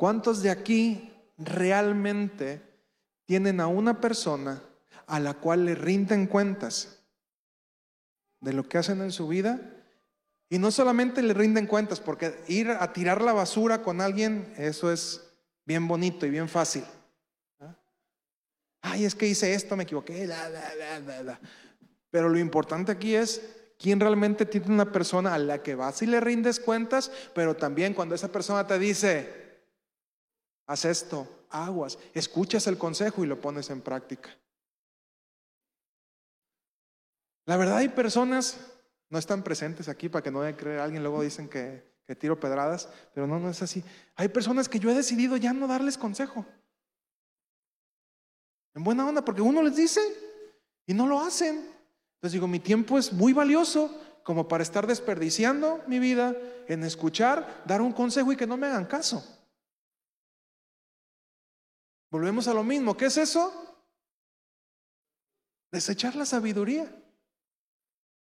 ¿Cuántos 0.00 0.42
de 0.42 0.48
aquí 0.48 1.12
realmente 1.36 2.62
tienen 3.26 3.60
a 3.60 3.66
una 3.66 4.00
persona 4.00 4.62
a 5.06 5.20
la 5.20 5.34
cual 5.34 5.66
le 5.66 5.74
rinden 5.74 6.26
cuentas 6.26 7.02
de 8.40 8.54
lo 8.54 8.66
que 8.66 8.78
hacen 8.78 9.02
en 9.02 9.12
su 9.12 9.28
vida? 9.28 9.60
Y 10.48 10.58
no 10.58 10.70
solamente 10.70 11.20
le 11.20 11.34
rinden 11.34 11.66
cuentas, 11.66 12.00
porque 12.00 12.34
ir 12.48 12.70
a 12.70 12.94
tirar 12.94 13.20
la 13.20 13.34
basura 13.34 13.82
con 13.82 14.00
alguien, 14.00 14.54
eso 14.56 14.90
es 14.90 15.20
bien 15.66 15.86
bonito 15.86 16.24
y 16.24 16.30
bien 16.30 16.48
fácil. 16.48 16.84
Ay, 18.80 19.04
es 19.04 19.14
que 19.14 19.26
hice 19.26 19.52
esto, 19.52 19.76
me 19.76 19.82
equivoqué. 19.82 20.26
Pero 22.10 22.30
lo 22.30 22.38
importante 22.38 22.90
aquí 22.90 23.16
es 23.16 23.42
quién 23.78 24.00
realmente 24.00 24.46
tiene 24.46 24.68
una 24.68 24.92
persona 24.92 25.34
a 25.34 25.38
la 25.38 25.62
que 25.62 25.74
vas 25.74 26.00
y 26.00 26.06
le 26.06 26.20
rindes 26.20 26.58
cuentas, 26.58 27.12
pero 27.34 27.54
también 27.54 27.92
cuando 27.92 28.14
esa 28.14 28.32
persona 28.32 28.66
te 28.66 28.78
dice, 28.78 29.39
haz 30.70 30.84
esto, 30.84 31.26
aguas, 31.50 31.98
escuchas 32.14 32.68
el 32.68 32.78
consejo 32.78 33.24
y 33.24 33.26
lo 33.26 33.40
pones 33.40 33.70
en 33.70 33.80
práctica. 33.80 34.30
La 37.44 37.56
verdad 37.56 37.78
hay 37.78 37.88
personas, 37.88 38.56
no 39.08 39.18
están 39.18 39.42
presentes 39.42 39.88
aquí 39.88 40.08
para 40.08 40.22
que 40.22 40.30
no 40.30 40.38
vayan 40.38 40.54
a 40.54 40.56
creer 40.56 40.78
alguien, 40.78 41.02
luego 41.02 41.22
dicen 41.22 41.48
que, 41.48 41.82
que 42.06 42.14
tiro 42.14 42.38
pedradas, 42.38 42.88
pero 43.12 43.26
no, 43.26 43.40
no 43.40 43.50
es 43.50 43.60
así. 43.62 43.82
Hay 44.14 44.28
personas 44.28 44.68
que 44.68 44.78
yo 44.78 44.88
he 44.90 44.94
decidido 44.94 45.36
ya 45.36 45.52
no 45.52 45.66
darles 45.66 45.98
consejo. 45.98 46.46
En 48.72 48.84
buena 48.84 49.04
onda, 49.04 49.24
porque 49.24 49.42
uno 49.42 49.64
les 49.64 49.74
dice 49.74 50.00
y 50.86 50.94
no 50.94 51.08
lo 51.08 51.20
hacen. 51.20 51.56
Entonces 51.56 52.32
digo, 52.32 52.46
mi 52.46 52.60
tiempo 52.60 52.96
es 52.96 53.12
muy 53.12 53.32
valioso 53.32 53.92
como 54.22 54.46
para 54.46 54.62
estar 54.62 54.86
desperdiciando 54.86 55.82
mi 55.88 55.98
vida 55.98 56.36
en 56.68 56.84
escuchar, 56.84 57.64
dar 57.66 57.82
un 57.82 57.92
consejo 57.92 58.30
y 58.30 58.36
que 58.36 58.46
no 58.46 58.56
me 58.56 58.68
hagan 58.68 58.84
caso. 58.84 59.39
Volvemos 62.10 62.48
a 62.48 62.54
lo 62.54 62.64
mismo. 62.64 62.96
¿Qué 62.96 63.06
es 63.06 63.16
eso? 63.16 63.52
Desechar 65.70 66.16
la 66.16 66.26
sabiduría. 66.26 66.92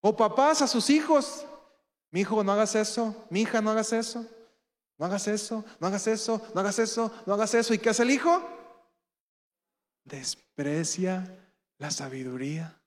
O 0.02 0.16
papás 0.16 0.62
a 0.62 0.68
sus 0.68 0.90
hijos. 0.90 1.46
Mi 2.12 2.22
hijo, 2.22 2.44
no 2.44 2.52
hagas 2.52 2.76
eso. 2.76 3.28
Mi 3.30 3.42
hija, 3.42 3.62
no 3.62 3.72
hagas 3.72 3.94
eso. 3.94 4.26
No 4.98 5.06
hagas 5.06 5.28
eso, 5.28 5.64
no 5.80 5.88
hagas 5.88 6.08
eso, 6.08 6.42
no 6.56 6.62
hagas 6.62 6.80
eso, 6.80 7.14
no 7.26 7.34
hagas 7.36 7.54
eso. 7.54 7.74
¿Y 7.74 7.78
qué 7.78 7.90
hace 7.90 8.02
el 8.04 8.12
hijo? 8.12 8.42
Desprecia 10.04 11.24
la 11.78 11.92
sabiduría. 11.92 12.82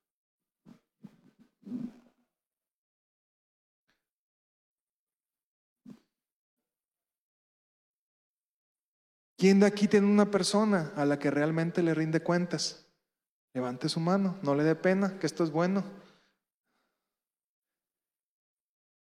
¿Quién 9.40 9.58
de 9.58 9.64
aquí 9.64 9.88
tiene 9.88 10.06
una 10.06 10.30
persona 10.30 10.92
a 10.96 11.06
la 11.06 11.18
que 11.18 11.30
realmente 11.30 11.82
le 11.82 11.94
rinde 11.94 12.20
cuentas? 12.20 12.84
Levante 13.54 13.88
su 13.88 13.98
mano, 13.98 14.36
no 14.42 14.54
le 14.54 14.64
dé 14.64 14.74
pena, 14.74 15.18
que 15.18 15.26
esto 15.26 15.44
es 15.44 15.50
bueno. 15.50 15.82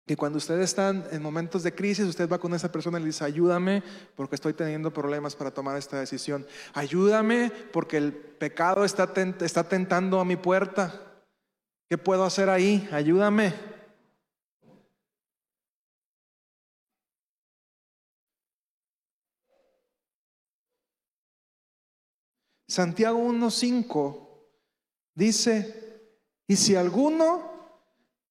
Que 0.06 0.16
cuando 0.16 0.38
ustedes 0.38 0.70
están 0.70 1.04
en 1.10 1.22
momentos 1.22 1.64
de 1.64 1.74
crisis, 1.74 2.06
usted 2.06 2.30
va 2.30 2.38
con 2.38 2.54
esa 2.54 2.70
persona 2.70 2.98
y 2.98 3.00
le 3.00 3.06
dice, 3.08 3.24
ayúdame 3.24 3.82
porque 4.14 4.36
estoy 4.36 4.52
teniendo 4.52 4.92
problemas 4.92 5.34
para 5.34 5.50
tomar 5.50 5.76
esta 5.76 5.98
decisión. 5.98 6.46
Ayúdame 6.72 7.50
porque 7.72 7.96
el 7.96 8.12
pecado 8.12 8.84
está, 8.84 9.12
está 9.40 9.68
tentando 9.68 10.20
a 10.20 10.24
mi 10.24 10.36
puerta. 10.36 11.02
¿Qué 11.90 11.98
puedo 11.98 12.24
hacer 12.24 12.48
ahí? 12.48 12.88
Ayúdame. 12.92 13.54
Santiago 22.68 23.18
1.5 23.18 24.28
dice, 25.14 26.02
y 26.46 26.56
si 26.56 26.76
alguno 26.76 27.50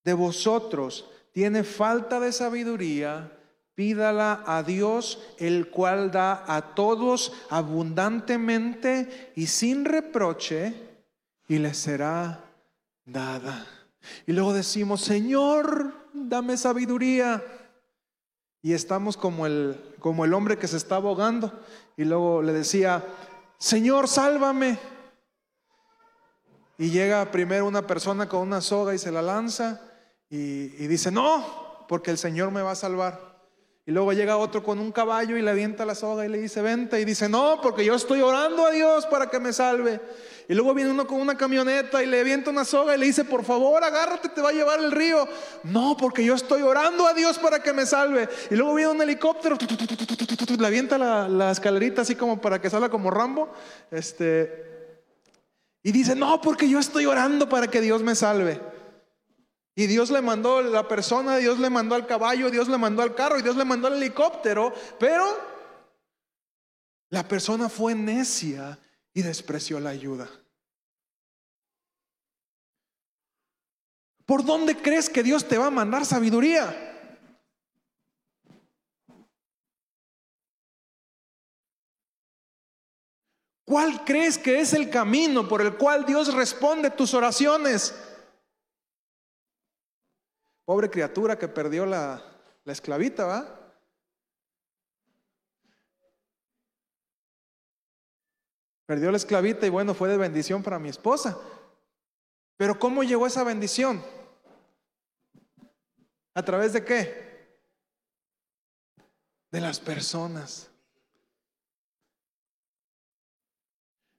de 0.04 0.14
vosotros 0.14 1.10
tiene 1.32 1.64
falta 1.64 2.20
de 2.20 2.32
sabiduría, 2.32 3.32
pídala 3.74 4.44
a 4.46 4.62
Dios, 4.62 5.20
el 5.40 5.70
cual 5.70 6.12
da 6.12 6.44
a 6.48 6.76
todos 6.76 7.34
abundantemente 7.50 9.34
y 9.36 9.48
sin 9.48 9.86
reproche, 9.86 10.74
y 11.48 11.58
le 11.58 11.74
será 11.74 12.44
dada. 13.06 13.66
Y 14.26 14.34
luego 14.34 14.54
decimos, 14.54 15.02
Señor, 15.02 15.94
dame 16.14 16.58
sabiduría. 16.58 17.44
Y 18.62 18.74
estamos 18.74 19.18
como 19.18 19.46
el, 19.46 19.96
como 20.00 20.26
el 20.26 20.34
hombre 20.34 20.58
que 20.58 20.68
se 20.68 20.78
está 20.78 20.96
ahogando. 20.96 21.52
Y 21.96 22.04
luego 22.04 22.42
le 22.42 22.54
decía, 22.54 23.04
Señor, 23.58 24.08
sálvame. 24.08 24.78
Y 26.78 26.92
llega 26.92 27.32
primero 27.32 27.66
una 27.66 27.88
persona 27.88 28.30
con 28.30 28.42
una 28.42 28.62
soga 28.62 28.94
y 28.94 29.00
se 29.00 29.12
la 29.12 29.22
lanza 29.22 29.82
y, 30.30 30.68
dice, 30.88 31.10
no, 31.10 31.86
porque 31.88 32.12
el 32.12 32.18
Señor 32.18 32.52
me 32.52 32.62
va 32.62 32.72
a 32.72 32.76
salvar. 32.76 33.27
Y 33.88 33.92
luego 33.92 34.12
llega 34.12 34.36
otro 34.36 34.62
con 34.62 34.80
un 34.80 34.92
caballo 34.92 35.38
y 35.38 35.42
le 35.42 35.50
avienta 35.50 35.86
la 35.86 35.96
soga 35.96 36.26
y 36.26 36.28
le 36.28 36.40
dice, 36.40 36.62
vente. 36.62 37.00
Y 37.00 37.06
dice, 37.06 37.30
no, 37.30 37.62
porque 37.64 37.86
yo 37.86 37.96
estoy 37.96 38.20
orando 38.20 38.66
a 38.66 38.72
Dios 38.72 39.06
para 39.06 39.30
que 39.30 39.40
me 39.40 39.54
salve. 39.54 40.02
Y 40.50 40.56
luego 40.56 40.74
viene 40.74 40.92
uno 40.92 41.08
con 41.08 41.22
una 41.22 41.38
camioneta 41.38 42.04
y 42.04 42.06
le 42.06 42.20
avienta 42.20 42.50
una 42.50 42.66
soga 42.66 42.98
y 42.98 43.00
le 43.00 43.06
dice, 43.06 43.24
por 43.24 43.46
favor, 43.46 43.82
agárrate, 43.82 44.28
te 44.28 44.42
va 44.42 44.50
a 44.50 44.52
llevar 44.52 44.80
el 44.80 44.92
río. 44.92 45.26
No, 45.64 45.96
porque 45.96 46.26
yo 46.26 46.36
estoy 46.36 46.64
orando 46.64 47.08
a 47.08 47.14
Dios 47.14 47.38
para 47.38 47.64
que 47.64 47.72
me 47.72 47.86
salve. 47.86 48.28
Y 48.52 48.56
luego 48.56 48.76
viene 48.76 48.92
un 48.92 49.02
helicóptero, 49.02 49.58
le 50.60 50.68
avienta 50.68 50.98
la, 50.98 51.50
escalerita 51.50 52.02
así 52.02 52.16
como 52.16 52.42
para 52.42 52.60
que 52.60 52.70
salga 52.70 52.90
como 52.90 53.10
Rambo. 53.10 53.54
Este, 53.90 55.00
y 55.82 55.94
dice, 55.94 56.14
no, 56.14 56.42
porque 56.42 56.68
yo 56.68 56.80
estoy 56.80 57.06
orando 57.06 57.48
para 57.48 57.68
que 57.68 57.80
Dios 57.80 58.04
me 58.04 58.16
salve. 58.16 58.60
Y 59.80 59.86
Dios 59.86 60.10
le 60.10 60.24
mandó 60.24 60.64
la 60.64 60.88
persona, 60.88 61.38
Dios 61.38 61.60
le 61.60 61.70
mandó 61.70 61.94
al 61.94 62.08
caballo, 62.08 62.50
Dios 62.50 62.68
le 62.68 62.80
mandó 62.80 63.04
al 63.04 63.14
carro 63.14 63.38
y 63.38 63.44
Dios 63.44 63.56
le 63.56 63.64
mandó 63.64 63.86
al 63.86 63.98
helicóptero, 63.98 64.74
pero 65.00 65.24
la 67.12 67.28
persona 67.28 67.70
fue 67.70 67.94
necia 67.94 68.80
y 69.14 69.22
despreció 69.22 69.80
la 69.80 69.92
ayuda. 69.92 70.28
¿Por 74.26 74.44
dónde 74.44 74.76
crees 74.76 75.12
que 75.12 75.22
Dios 75.22 75.48
te 75.48 75.60
va 75.60 75.68
a 75.68 75.70
mandar 75.70 76.08
sabiduría? 76.08 76.76
¿Cuál 83.64 84.04
crees 84.06 84.40
que 84.40 84.60
es 84.60 84.74
el 84.74 84.90
camino 84.90 85.48
por 85.48 85.62
el 85.62 85.78
cual 85.78 86.04
Dios 86.04 86.34
responde 86.34 86.90
tus 86.90 87.14
oraciones? 87.14 87.94
Pobre 90.68 90.90
criatura 90.90 91.40
que 91.40 91.48
perdió 91.48 91.86
la, 91.86 92.22
la 92.66 92.74
esclavita, 92.74 93.24
¿va? 93.24 93.74
Perdió 98.86 99.10
la 99.10 99.16
esclavita 99.16 99.66
y 99.66 99.70
bueno, 99.70 99.94
fue 99.94 100.10
de 100.10 100.18
bendición 100.18 100.62
para 100.62 100.78
mi 100.78 100.90
esposa. 100.90 101.38
Pero 102.58 102.78
¿cómo 102.78 103.02
llegó 103.04 103.26
esa 103.26 103.46
bendición? 103.46 104.04
¿A 106.34 106.44
través 106.44 106.74
de 106.74 106.84
qué? 106.84 107.62
De 109.50 109.62
las 109.62 109.80
personas. 109.80 110.70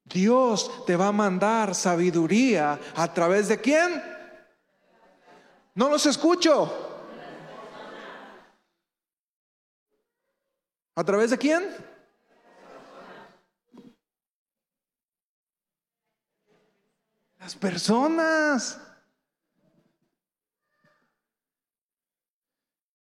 Dios 0.05 0.87
te 0.87 0.97
va 0.97 1.09
a 1.09 1.13
mandar 1.13 1.75
sabiduría 1.75 2.81
a 2.97 3.13
través 3.13 3.49
de 3.49 3.61
quién? 3.61 4.18
No 5.79 5.89
los 5.89 6.07
escucho. 6.07 6.75
¿A 10.97 11.05
través 11.05 11.31
de 11.31 11.39
quién? 11.39 11.73
Las 17.39 17.55
personas. 17.55 18.81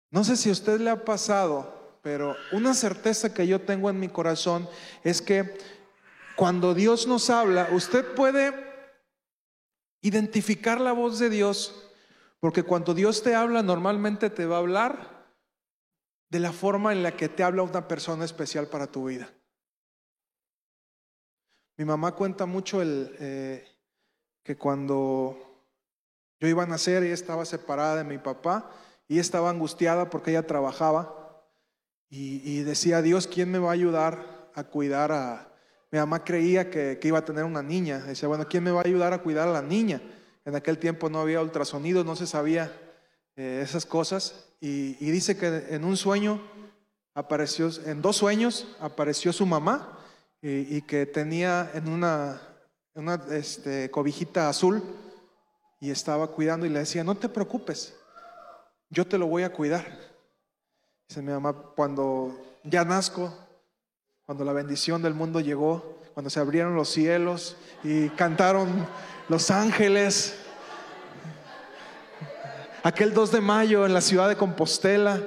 No 0.10 0.23
sé 0.23 0.36
si 0.36 0.49
a 0.49 0.54
usted 0.54 0.80
le 0.80 0.89
ha 0.89 1.06
pasado, 1.06 1.99
pero 2.01 2.36
una 2.51 2.73
certeza 2.73 3.32
que 3.32 3.45
yo 3.45 3.62
tengo 3.62 3.91
en 3.91 3.99
mi 3.99 4.10
corazón 4.10 4.67
es 5.04 5.21
que 5.21 5.56
cuando 6.36 6.73
Dios 6.73 7.06
nos 7.06 7.30
habla, 7.30 7.69
usted 7.71 8.15
puede 8.15 8.56
identificar 10.01 10.82
la 10.82 10.93
voz 10.93 11.19
de 11.19 11.30
Dios, 11.30 11.85
porque 12.45 12.62
cuando 12.62 12.93
Dios 12.93 13.23
te 13.23 13.34
habla, 13.34 13.63
normalmente 13.63 14.29
te 14.29 14.45
va 14.45 14.58
a 14.58 14.60
hablar 14.60 15.25
de 16.29 16.39
la 16.39 16.51
forma 16.51 16.93
en 16.93 17.01
la 17.01 17.17
que 17.17 17.27
te 17.27 17.41
habla 17.41 17.63
una 17.63 17.88
persona 17.88 18.23
especial 18.23 18.67
para 18.67 18.86
tu 18.86 19.05
vida. 19.05 19.34
Mi 21.75 21.86
mamá 21.86 22.12
cuenta 22.12 22.45
mucho 22.45 22.84
el, 22.84 23.15
eh, 23.19 23.67
que 24.43 24.60
cuando 24.60 25.65
yo 26.39 26.47
iba 26.47 26.62
a 26.62 26.67
nacer, 26.67 27.01
ella 27.01 27.15
estaba 27.15 27.45
separada 27.45 27.95
de 27.95 28.03
mi 28.03 28.19
papá 28.19 28.69
y 29.08 29.17
estaba 29.17 29.49
angustiada 29.49 30.12
porque 30.12 30.29
ella 30.29 30.45
trabajaba 30.45 31.47
y, 32.12 32.62
decía, 32.62 33.01
Dios, 33.01 33.25
¿quién 33.25 33.49
me 33.49 33.58
va 33.58 33.69
a 33.69 33.73
ayudar 33.73 34.51
a 34.53 34.65
cuidar 34.65 35.12
a... 35.12 35.51
Mi 35.89 35.97
mamá 35.97 36.23
creía 36.23 36.69
que, 36.69 36.99
iba 37.01 37.17
a 37.17 37.25
tener 37.25 37.43
una 37.43 37.63
niña. 37.63 38.01
Decía, 38.01 38.27
bueno, 38.27 38.45
¿quién 38.47 38.63
me 38.63 38.69
va 38.69 38.81
a 38.81 38.86
ayudar 38.86 39.13
a 39.13 39.23
cuidar 39.23 39.47
a 39.47 39.51
la 39.51 39.63
niña? 39.63 39.99
En 40.45 40.55
aquel 40.55 40.77
tiempo 40.77 41.10
no 41.10 41.19
había 41.19 41.41
ultrasonido, 41.41 42.03
no 42.03 42.15
se 42.15 42.27
sabía 42.27 42.71
eh, 43.36 43.62
esas 43.63 43.86
cosas. 43.86 44.45
Y, 44.62 44.93
dice 45.12 45.38
que 45.38 45.65
en 45.69 45.84
un 45.84 45.97
sueño 45.97 46.41
apareció, 47.13 47.69
en 47.86 48.01
dos 48.01 48.17
sueños 48.17 48.67
apareció 48.79 49.34
su 49.34 49.45
mamá 49.45 49.99
y 50.41 50.84
que 50.84 51.08
tenía 51.08 51.71
en 51.73 51.89
una, 51.89 52.39
este, 53.31 53.89
cobijita 53.89 54.47
azul 54.47 54.84
y 55.79 55.89
estaba 55.89 56.27
cuidando 56.27 56.67
y 56.67 56.69
le 56.69 56.79
decía, 56.79 57.03
no 57.03 57.15
te 57.15 57.29
preocupes, 57.29 57.95
yo 58.89 59.08
te 59.08 59.17
lo 59.17 59.25
voy 59.27 59.43
a 59.43 59.51
cuidar. 59.51 59.86
Dice 61.08 61.21
mi 61.21 61.31
mamá, 61.31 61.53
cuando 61.75 62.39
ya 62.63 62.86
nazco, 62.86 63.34
cuando 64.25 64.43
la 64.43 64.53
bendición 64.53 65.01
del 65.01 65.13
mundo 65.13 65.39
llegó, 65.39 65.99
cuando 66.13 66.29
se 66.29 66.39
abrieron 66.39 66.75
los 66.75 66.89
cielos 66.89 67.58
y 67.84 68.10
cantaron 68.10 68.88
los 69.27 69.49
ángeles, 69.49 70.35
aquel 72.83 73.13
2 73.13 73.31
de 73.31 73.41
mayo 73.41 73.85
en 73.85 73.93
la 73.93 74.01
ciudad 74.01 74.29
de 74.29 74.35
Compostela, 74.35 75.21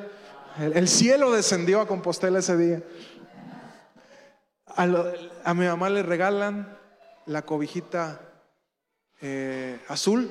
el, 0.58 0.88
cielo 0.88 1.32
descendió 1.32 1.80
a 1.80 1.86
Compostela 1.86 2.38
ese 2.38 2.56
día. 2.56 2.82
a 4.76 5.54
mi 5.54 5.66
mamá 5.66 5.90
le 5.90 6.02
regalan 6.02 6.78
la 7.26 7.42
cobijita 7.42 8.20
eh, 9.20 9.80
azul 9.88 10.30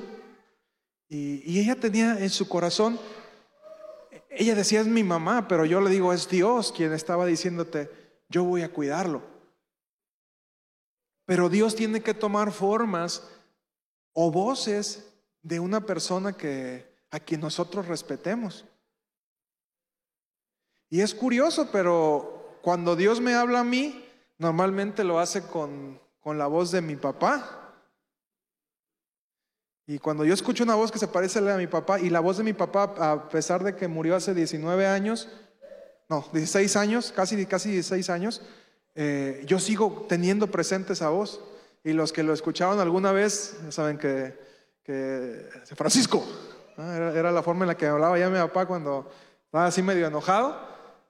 y, 1.08 1.60
ella 1.60 1.76
tenía 1.76 2.18
en 2.18 2.30
su 2.30 2.48
corazón, 2.48 2.98
ella 4.30 4.54
decía 4.54 4.80
es 4.80 4.86
mi 4.86 5.04
mamá, 5.04 5.48
pero 5.48 5.64
yo 5.64 5.80
le 5.80 5.90
digo 5.90 6.12
es 6.12 6.28
Dios 6.28 6.72
quien 6.72 6.92
estaba 6.92 7.26
diciéndote, 7.26 7.90
yo 8.28 8.44
voy 8.44 8.62
a 8.62 8.72
cuidarlo. 8.72 9.22
Pero 11.26 11.50
Dios 11.50 11.74
tiene 11.74 12.02
que 12.02 12.14
tomar 12.14 12.52
formas 12.52 13.22
o 14.20 14.30
voces 14.30 15.06
de 15.42 15.60
una 15.60 15.80
persona 15.80 16.32
que 16.32 16.86
a 17.10 17.20
quien 17.20 17.40
nosotros 17.40 17.86
respetemos. 17.86 18.64
Y 20.90 21.02
es 21.02 21.14
curioso, 21.14 21.68
pero 21.70 22.58
cuando 22.62 22.96
Dios 22.96 23.20
me 23.20 23.34
habla 23.34 23.60
a 23.60 23.64
mí, 23.64 24.04
normalmente 24.38 25.04
lo 25.04 25.20
hace 25.20 25.42
con 25.42 26.00
con 26.28 26.36
la 26.36 26.46
voz 26.46 26.70
de 26.70 26.82
mi 26.82 26.94
papá. 26.94 27.72
Y 29.86 29.98
cuando 29.98 30.26
yo 30.26 30.34
escucho 30.34 30.62
una 30.62 30.74
voz 30.74 30.92
que 30.92 30.98
se 30.98 31.08
parece 31.08 31.38
a 31.38 31.40
la 31.42 31.52
de 31.52 31.56
mi 31.58 31.66
papá, 31.66 31.98
y 31.98 32.10
la 32.10 32.20
voz 32.20 32.36
de 32.36 32.44
mi 32.44 32.52
papá, 32.52 32.94
a 32.98 33.30
pesar 33.30 33.64
de 33.64 33.74
que 33.74 33.88
murió 33.88 34.14
hace 34.14 34.34
19 34.34 34.86
años, 34.86 35.26
no, 36.10 36.26
16 36.34 36.76
años, 36.76 37.12
casi, 37.16 37.46
casi 37.46 37.70
16 37.70 38.10
años, 38.10 38.42
eh, 38.94 39.42
yo 39.46 39.58
sigo 39.58 40.04
teniendo 40.06 40.48
presente 40.48 40.92
esa 40.92 41.08
voz. 41.08 41.40
Y 41.84 41.92
los 41.92 42.12
que 42.12 42.22
lo 42.22 42.32
escucharon 42.32 42.80
alguna 42.80 43.12
vez, 43.12 43.56
saben 43.70 43.98
que, 43.98 44.38
que 44.82 45.48
Francisco, 45.74 46.24
era, 46.76 47.32
la 47.32 47.42
forma 47.42 47.64
en 47.64 47.68
la 47.68 47.76
que 47.76 47.86
hablaba 47.86 48.18
ya 48.18 48.28
mi 48.28 48.38
papá 48.38 48.66
cuando 48.66 49.10
estaba 49.44 49.66
así 49.66 49.82
medio 49.82 50.06
enojado. 50.06 50.56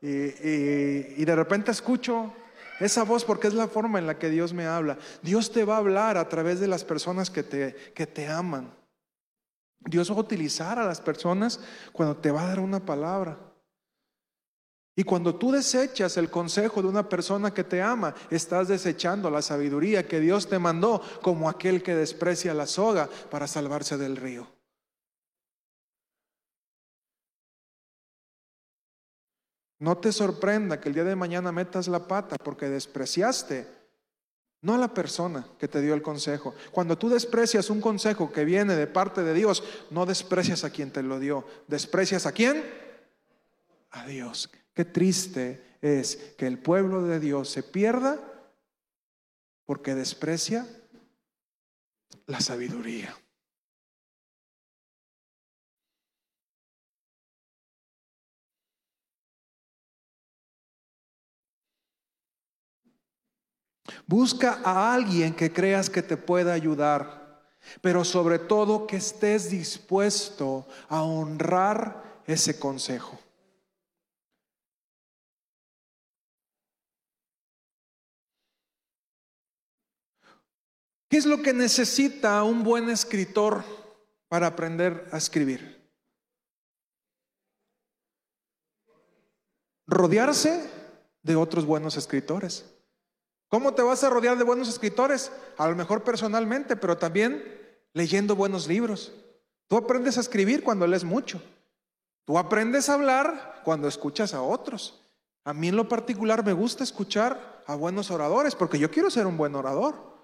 Y, 0.00 0.08
y 0.08 1.24
de 1.24 1.34
repente 1.34 1.70
escucho 1.70 2.32
esa 2.80 3.02
voz 3.02 3.24
porque 3.24 3.48
es 3.48 3.54
la 3.54 3.66
forma 3.66 3.98
en 3.98 4.06
la 4.06 4.18
que 4.18 4.30
Dios 4.30 4.52
me 4.52 4.66
habla. 4.66 4.98
Dios 5.22 5.50
te 5.52 5.64
va 5.64 5.74
a 5.74 5.78
hablar 5.78 6.16
a 6.16 6.28
través 6.28 6.60
de 6.60 6.68
las 6.68 6.84
personas 6.84 7.30
que 7.30 7.42
te, 7.42 7.74
que 7.94 8.06
te 8.06 8.28
aman. 8.28 8.72
Dios 9.80 10.10
va 10.10 10.16
a 10.16 10.20
utilizar 10.20 10.78
a 10.78 10.84
las 10.84 11.00
personas 11.00 11.60
cuando 11.92 12.16
te 12.16 12.30
va 12.30 12.42
a 12.42 12.48
dar 12.48 12.60
una 12.60 12.80
palabra. 12.80 13.38
Y 14.98 15.04
cuando 15.04 15.36
tú 15.36 15.52
desechas 15.52 16.16
el 16.16 16.28
consejo 16.28 16.82
de 16.82 16.88
una 16.88 17.08
persona 17.08 17.54
que 17.54 17.62
te 17.62 17.80
ama, 17.80 18.16
estás 18.30 18.66
desechando 18.66 19.30
la 19.30 19.42
sabiduría 19.42 20.08
que 20.08 20.18
Dios 20.18 20.48
te 20.48 20.58
mandó 20.58 21.00
como 21.22 21.48
aquel 21.48 21.84
que 21.84 21.94
desprecia 21.94 22.52
la 22.52 22.66
soga 22.66 23.08
para 23.30 23.46
salvarse 23.46 23.96
del 23.96 24.16
río. 24.16 24.48
No 29.78 29.98
te 29.98 30.10
sorprenda 30.10 30.80
que 30.80 30.88
el 30.88 30.96
día 30.96 31.04
de 31.04 31.14
mañana 31.14 31.52
metas 31.52 31.86
la 31.86 32.08
pata 32.08 32.34
porque 32.36 32.68
despreciaste 32.68 33.68
no 34.62 34.74
a 34.74 34.78
la 34.78 34.92
persona 34.92 35.46
que 35.60 35.68
te 35.68 35.80
dio 35.80 35.94
el 35.94 36.02
consejo. 36.02 36.56
Cuando 36.72 36.98
tú 36.98 37.08
desprecias 37.08 37.70
un 37.70 37.80
consejo 37.80 38.32
que 38.32 38.44
viene 38.44 38.74
de 38.74 38.88
parte 38.88 39.22
de 39.22 39.32
Dios, 39.32 39.62
no 39.90 40.06
desprecias 40.06 40.64
a 40.64 40.70
quien 40.70 40.90
te 40.90 41.04
lo 41.04 41.20
dio. 41.20 41.44
¿Desprecias 41.68 42.26
a 42.26 42.32
quién? 42.32 42.64
A 43.92 44.04
Dios. 44.04 44.50
Qué 44.78 44.84
triste 44.84 45.60
es 45.82 46.14
que 46.38 46.46
el 46.46 46.56
pueblo 46.56 47.02
de 47.02 47.18
Dios 47.18 47.50
se 47.50 47.64
pierda 47.64 48.16
porque 49.64 49.96
desprecia 49.96 50.68
la 52.26 52.40
sabiduría. 52.40 53.12
Busca 64.06 64.60
a 64.64 64.94
alguien 64.94 65.34
que 65.34 65.52
creas 65.52 65.90
que 65.90 66.04
te 66.04 66.16
pueda 66.16 66.52
ayudar, 66.52 67.42
pero 67.80 68.04
sobre 68.04 68.38
todo 68.38 68.86
que 68.86 68.98
estés 68.98 69.50
dispuesto 69.50 70.68
a 70.88 71.02
honrar 71.02 72.22
ese 72.28 72.60
consejo. 72.60 73.18
¿Qué 81.08 81.16
es 81.16 81.24
lo 81.24 81.42
que 81.42 81.54
necesita 81.54 82.42
un 82.42 82.62
buen 82.62 82.90
escritor 82.90 83.64
para 84.28 84.48
aprender 84.48 85.08
a 85.10 85.16
escribir? 85.16 85.78
Rodearse 89.86 90.68
de 91.22 91.36
otros 91.36 91.64
buenos 91.64 91.96
escritores. 91.96 92.66
¿Cómo 93.48 93.72
te 93.72 93.80
vas 93.80 94.04
a 94.04 94.10
rodear 94.10 94.36
de 94.36 94.44
buenos 94.44 94.68
escritores? 94.68 95.32
A 95.56 95.66
lo 95.66 95.74
mejor 95.74 96.04
personalmente, 96.04 96.76
pero 96.76 96.98
también 96.98 97.42
leyendo 97.94 98.36
buenos 98.36 98.68
libros. 98.68 99.12
Tú 99.66 99.78
aprendes 99.78 100.18
a 100.18 100.20
escribir 100.20 100.62
cuando 100.62 100.86
lees 100.86 101.04
mucho. 101.04 101.40
Tú 102.26 102.36
aprendes 102.36 102.90
a 102.90 102.94
hablar 102.94 103.62
cuando 103.64 103.88
escuchas 103.88 104.34
a 104.34 104.42
otros. 104.42 105.02
A 105.44 105.54
mí 105.54 105.68
en 105.68 105.76
lo 105.76 105.88
particular 105.88 106.44
me 106.44 106.52
gusta 106.52 106.84
escuchar 106.84 107.64
a 107.66 107.74
buenos 107.74 108.10
oradores, 108.10 108.54
porque 108.54 108.78
yo 108.78 108.90
quiero 108.90 109.08
ser 109.08 109.26
un 109.26 109.38
buen 109.38 109.54
orador. 109.54 110.17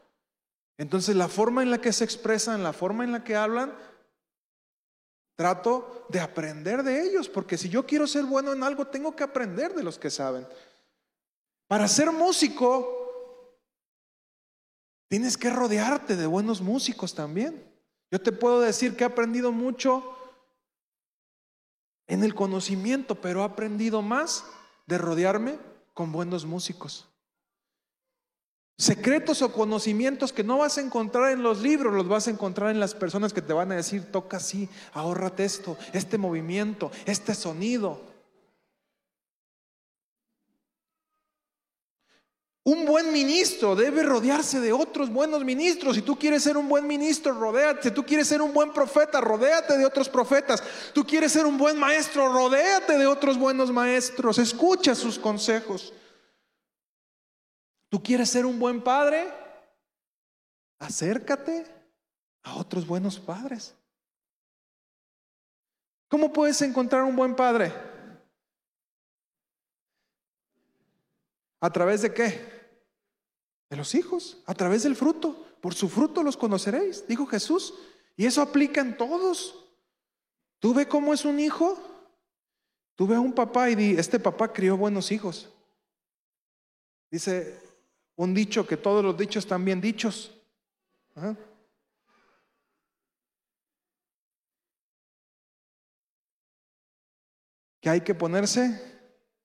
Entonces 0.76 1.14
la 1.14 1.28
forma 1.28 1.62
en 1.62 1.70
la 1.70 1.80
que 1.80 1.92
se 1.92 2.04
expresan, 2.04 2.62
la 2.62 2.72
forma 2.72 3.04
en 3.04 3.12
la 3.12 3.22
que 3.22 3.36
hablan, 3.36 3.74
trato 5.36 6.06
de 6.08 6.20
aprender 6.20 6.82
de 6.82 7.02
ellos, 7.02 7.28
porque 7.28 7.56
si 7.58 7.68
yo 7.68 7.86
quiero 7.86 8.06
ser 8.06 8.24
bueno 8.24 8.52
en 8.52 8.62
algo, 8.62 8.86
tengo 8.86 9.14
que 9.14 9.24
aprender 9.24 9.74
de 9.74 9.82
los 9.82 9.98
que 9.98 10.10
saben. 10.10 10.46
Para 11.68 11.88
ser 11.88 12.10
músico, 12.10 13.56
tienes 15.08 15.36
que 15.36 15.50
rodearte 15.50 16.16
de 16.16 16.26
buenos 16.26 16.60
músicos 16.60 17.14
también. 17.14 17.72
Yo 18.10 18.20
te 18.20 18.32
puedo 18.32 18.60
decir 18.60 18.96
que 18.96 19.04
he 19.04 19.06
aprendido 19.06 19.50
mucho 19.50 20.16
en 22.06 22.22
el 22.22 22.34
conocimiento, 22.34 23.14
pero 23.14 23.40
he 23.40 23.44
aprendido 23.44 24.02
más 24.02 24.44
de 24.86 24.98
rodearme 24.98 25.58
con 25.94 26.12
buenos 26.12 26.44
músicos. 26.44 27.08
Secretos 28.76 29.40
o 29.40 29.52
conocimientos 29.52 30.32
que 30.32 30.42
no 30.42 30.58
vas 30.58 30.78
a 30.78 30.80
encontrar 30.80 31.30
en 31.30 31.44
los 31.44 31.62
libros, 31.62 31.94
los 31.94 32.08
vas 32.08 32.26
a 32.26 32.30
encontrar 32.30 32.70
en 32.70 32.80
las 32.80 32.94
personas 32.94 33.32
que 33.32 33.42
te 33.42 33.52
van 33.52 33.70
a 33.70 33.76
decir, 33.76 34.10
toca 34.10 34.38
así, 34.38 34.68
ahórrate 34.92 35.44
esto, 35.44 35.78
este 35.92 36.18
movimiento, 36.18 36.90
este 37.06 37.34
sonido. 37.34 38.14
Un 42.66 42.86
buen 42.86 43.12
ministro 43.12 43.76
debe 43.76 44.02
rodearse 44.02 44.58
de 44.58 44.72
otros 44.72 45.10
buenos 45.10 45.44
ministros. 45.44 45.96
Si 45.96 46.02
tú 46.02 46.18
quieres 46.18 46.42
ser 46.42 46.56
un 46.56 46.66
buen 46.66 46.86
ministro, 46.86 47.32
rodéate. 47.34 47.90
Si 47.90 47.94
tú 47.94 48.04
quieres 48.04 48.26
ser 48.26 48.40
un 48.40 48.54
buen 48.54 48.72
profeta, 48.72 49.20
rodéate 49.20 49.76
de 49.76 49.84
otros 49.84 50.08
profetas. 50.08 50.62
Tú 50.94 51.04
quieres 51.04 51.30
ser 51.30 51.44
un 51.44 51.58
buen 51.58 51.78
maestro, 51.78 52.32
rodéate 52.32 52.96
de 52.96 53.06
otros 53.06 53.38
buenos 53.38 53.70
maestros. 53.70 54.38
Escucha 54.38 54.94
sus 54.94 55.18
consejos. 55.18 55.92
¿Tú 57.94 58.02
quieres 58.02 58.28
ser 58.28 58.44
un 58.44 58.58
buen 58.58 58.82
padre? 58.82 59.32
Acércate 60.80 61.64
a 62.42 62.56
otros 62.56 62.84
buenos 62.84 63.20
padres. 63.20 63.72
¿Cómo 66.08 66.32
puedes 66.32 66.60
encontrar 66.62 67.04
un 67.04 67.14
buen 67.14 67.36
padre? 67.36 67.72
¿A 71.60 71.70
través 71.70 72.02
de 72.02 72.12
qué? 72.12 72.80
De 73.70 73.76
los 73.76 73.94
hijos, 73.94 74.42
a 74.44 74.54
través 74.54 74.82
del 74.82 74.96
fruto. 74.96 75.46
Por 75.60 75.74
su 75.74 75.88
fruto 75.88 76.24
los 76.24 76.36
conoceréis, 76.36 77.06
dijo 77.06 77.26
Jesús. 77.26 77.74
Y 78.16 78.26
eso 78.26 78.42
aplica 78.42 78.80
en 78.80 78.96
todos. 78.96 79.68
Tú 80.58 80.74
ve 80.74 80.88
cómo 80.88 81.14
es 81.14 81.24
un 81.24 81.38
hijo. 81.38 81.78
Tú 82.96 83.06
ve 83.06 83.14
a 83.14 83.20
un 83.20 83.32
papá 83.32 83.70
y 83.70 83.76
di, 83.76 83.96
este 83.96 84.18
papá 84.18 84.52
crió 84.52 84.76
buenos 84.76 85.12
hijos. 85.12 85.48
Dice 87.08 87.62
un 88.16 88.34
dicho 88.34 88.66
que 88.66 88.76
todos 88.76 89.04
los 89.04 89.16
dichos 89.16 89.44
están 89.44 89.64
bien 89.64 89.80
dichos. 89.80 90.32
Que 97.80 97.90
hay 97.90 98.00
que 98.00 98.14
ponerse, 98.14 98.80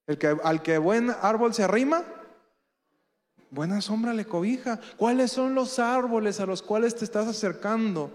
el 0.06 0.18
que, 0.18 0.36
al 0.42 0.62
que 0.62 0.78
buen 0.78 1.10
árbol 1.10 1.52
se 1.52 1.62
arrima, 1.62 2.04
buena 3.50 3.80
sombra 3.80 4.14
le 4.14 4.24
cobija. 4.24 4.80
¿Cuáles 4.96 5.32
son 5.32 5.54
los 5.54 5.78
árboles 5.78 6.40
a 6.40 6.46
los 6.46 6.62
cuales 6.62 6.96
te 6.96 7.04
estás 7.04 7.26
acercando 7.26 8.10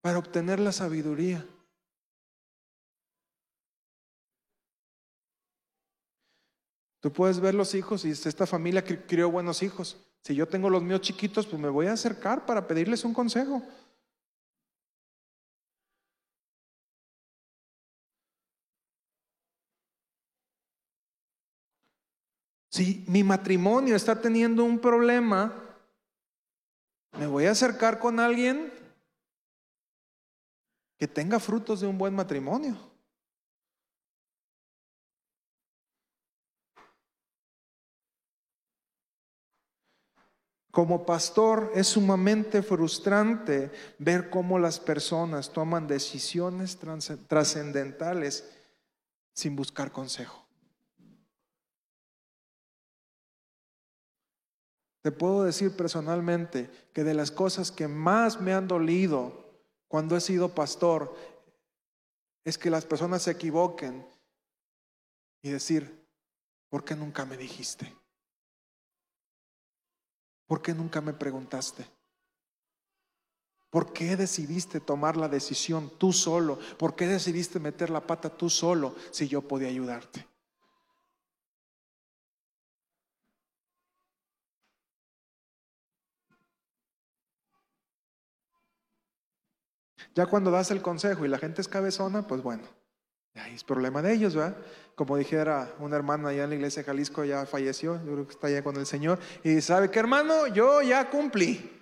para 0.00 0.18
obtener 0.18 0.58
la 0.58 0.72
sabiduría? 0.72 1.46
Tú 7.00 7.12
puedes 7.12 7.38
ver 7.38 7.54
los 7.54 7.74
hijos 7.74 8.04
y 8.04 8.10
esta 8.10 8.46
familia 8.46 8.84
crió 8.84 9.30
buenos 9.30 9.62
hijos. 9.62 9.96
Si 10.22 10.34
yo 10.34 10.48
tengo 10.48 10.68
los 10.68 10.82
míos 10.82 11.00
chiquitos, 11.00 11.46
pues 11.46 11.60
me 11.60 11.68
voy 11.68 11.86
a 11.86 11.92
acercar 11.92 12.44
para 12.44 12.66
pedirles 12.66 13.04
un 13.04 13.14
consejo. 13.14 13.62
Si 22.70 23.04
mi 23.08 23.24
matrimonio 23.24 23.96
está 23.96 24.20
teniendo 24.20 24.64
un 24.64 24.78
problema, 24.78 25.52
me 27.18 27.26
voy 27.26 27.46
a 27.46 27.52
acercar 27.52 27.98
con 27.98 28.20
alguien 28.20 28.72
que 30.98 31.08
tenga 31.08 31.40
frutos 31.40 31.80
de 31.80 31.86
un 31.86 31.96
buen 31.96 32.14
matrimonio. 32.14 32.87
Como 40.78 41.04
pastor 41.04 41.72
es 41.74 41.88
sumamente 41.88 42.62
frustrante 42.62 43.72
ver 43.98 44.30
cómo 44.30 44.60
las 44.60 44.78
personas 44.78 45.52
toman 45.52 45.88
decisiones 45.88 46.78
trascendentales 47.26 48.48
sin 49.34 49.56
buscar 49.56 49.90
consejo. 49.90 50.46
Te 55.02 55.10
puedo 55.10 55.42
decir 55.42 55.76
personalmente 55.76 56.70
que 56.92 57.02
de 57.02 57.14
las 57.14 57.32
cosas 57.32 57.72
que 57.72 57.88
más 57.88 58.40
me 58.40 58.54
han 58.54 58.68
dolido 58.68 59.50
cuando 59.88 60.16
he 60.16 60.20
sido 60.20 60.54
pastor 60.54 61.12
es 62.44 62.56
que 62.56 62.70
las 62.70 62.84
personas 62.84 63.22
se 63.22 63.32
equivoquen 63.32 64.06
y 65.42 65.50
decir, 65.50 66.06
¿por 66.68 66.84
qué 66.84 66.94
nunca 66.94 67.24
me 67.24 67.36
dijiste? 67.36 67.92
¿Por 70.48 70.62
qué 70.62 70.74
nunca 70.74 71.02
me 71.02 71.12
preguntaste? 71.12 71.86
¿Por 73.70 73.92
qué 73.92 74.16
decidiste 74.16 74.80
tomar 74.80 75.18
la 75.18 75.28
decisión 75.28 75.92
tú 75.98 76.10
solo? 76.10 76.58
¿Por 76.78 76.96
qué 76.96 77.06
decidiste 77.06 77.60
meter 77.60 77.90
la 77.90 78.00
pata 78.00 78.30
tú 78.30 78.48
solo 78.48 78.96
si 79.10 79.28
yo 79.28 79.42
podía 79.42 79.68
ayudarte? 79.68 80.26
Ya 90.14 90.24
cuando 90.24 90.50
das 90.50 90.70
el 90.70 90.80
consejo 90.80 91.26
y 91.26 91.28
la 91.28 91.38
gente 91.38 91.60
es 91.60 91.68
cabezona, 91.68 92.26
pues 92.26 92.42
bueno, 92.42 92.64
es 93.46 93.64
problema 93.64 94.02
de 94.02 94.12
ellos, 94.12 94.34
¿verdad? 94.34 94.56
Como 94.94 95.16
dijera 95.16 95.72
una 95.78 95.96
hermana 95.96 96.30
allá 96.30 96.44
en 96.44 96.50
la 96.50 96.56
iglesia 96.56 96.82
de 96.82 96.86
Jalisco, 96.86 97.24
ya 97.24 97.46
falleció, 97.46 97.96
yo 98.04 98.12
creo 98.12 98.26
que 98.26 98.32
está 98.32 98.46
allá 98.48 98.62
con 98.62 98.76
el 98.76 98.86
Señor, 98.86 99.18
y 99.44 99.60
sabe 99.60 99.90
que 99.90 99.98
hermano, 99.98 100.46
yo 100.48 100.82
ya 100.82 101.08
cumplí. 101.08 101.74